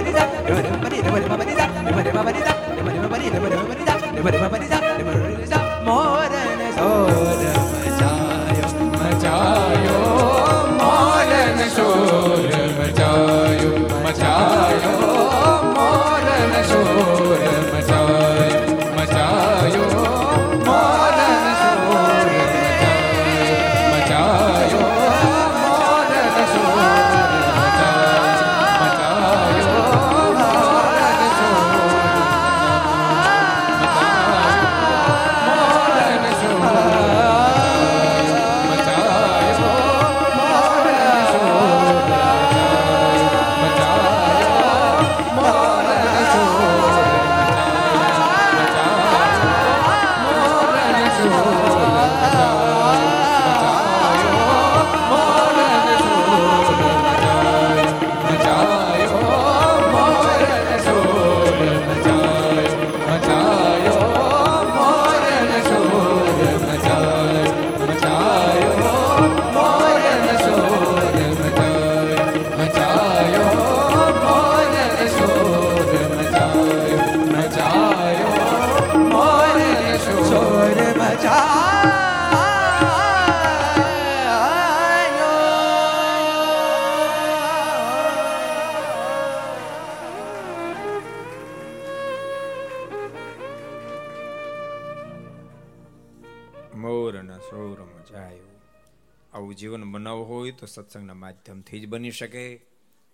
[100.71, 102.61] સત્સંગના માધ્યમથી જ બની શકે.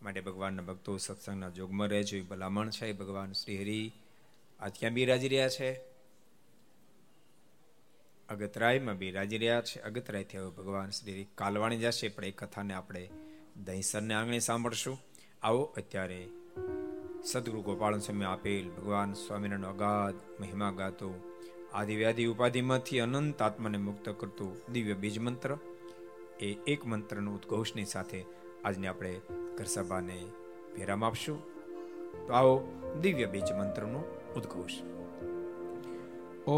[0.01, 3.91] માટે ભગવાનના ભક્તો સત્સંગના જોગમાં રહે છે, ભલામણ છે, ભગવાન શ્રી હરિ
[4.59, 5.71] આજ ક્યાં બિરાજી રહ્યા છે.
[8.29, 9.79] અગતરાયમાં બિરાજી રહ્યા છે.
[9.79, 13.09] અગતરાયથી હવે ભગવાન શ્રી કાલવાણી જશે, પણ એ કથાને આપણે
[13.65, 14.99] દહીંસરને આંગણે સાંભળશું.
[15.41, 16.27] આવો અત્યારે
[17.23, 21.13] સદગુરુ ગોપાલ સ્વામી આપેલ ભગવાન સ્વામિનારાયણ અગાધ મહિમા ગાતો.
[21.73, 25.57] આદિવ્યાધિ ઉપાધિમાંથી અનંત આત્માને મુક્ત કરતું દિવ્ય બીજ મંત્ર.
[26.39, 28.25] એ એક મંત્રનું ઉદ્ઘોષની સાથે
[28.65, 29.21] આજને આપણે
[29.57, 30.25] ઘરસભાને
[30.75, 31.41] વિરામ આપશું.
[32.27, 32.63] તો આવો
[33.01, 34.03] દિવ્ય બીજ મંત્રનો
[34.35, 34.71] ઉદ્ઘોષ.
[36.49, 36.57] ઓ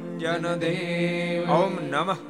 [0.21, 2.20] કાષ્ટભન દેવ ઓમ નમઃ.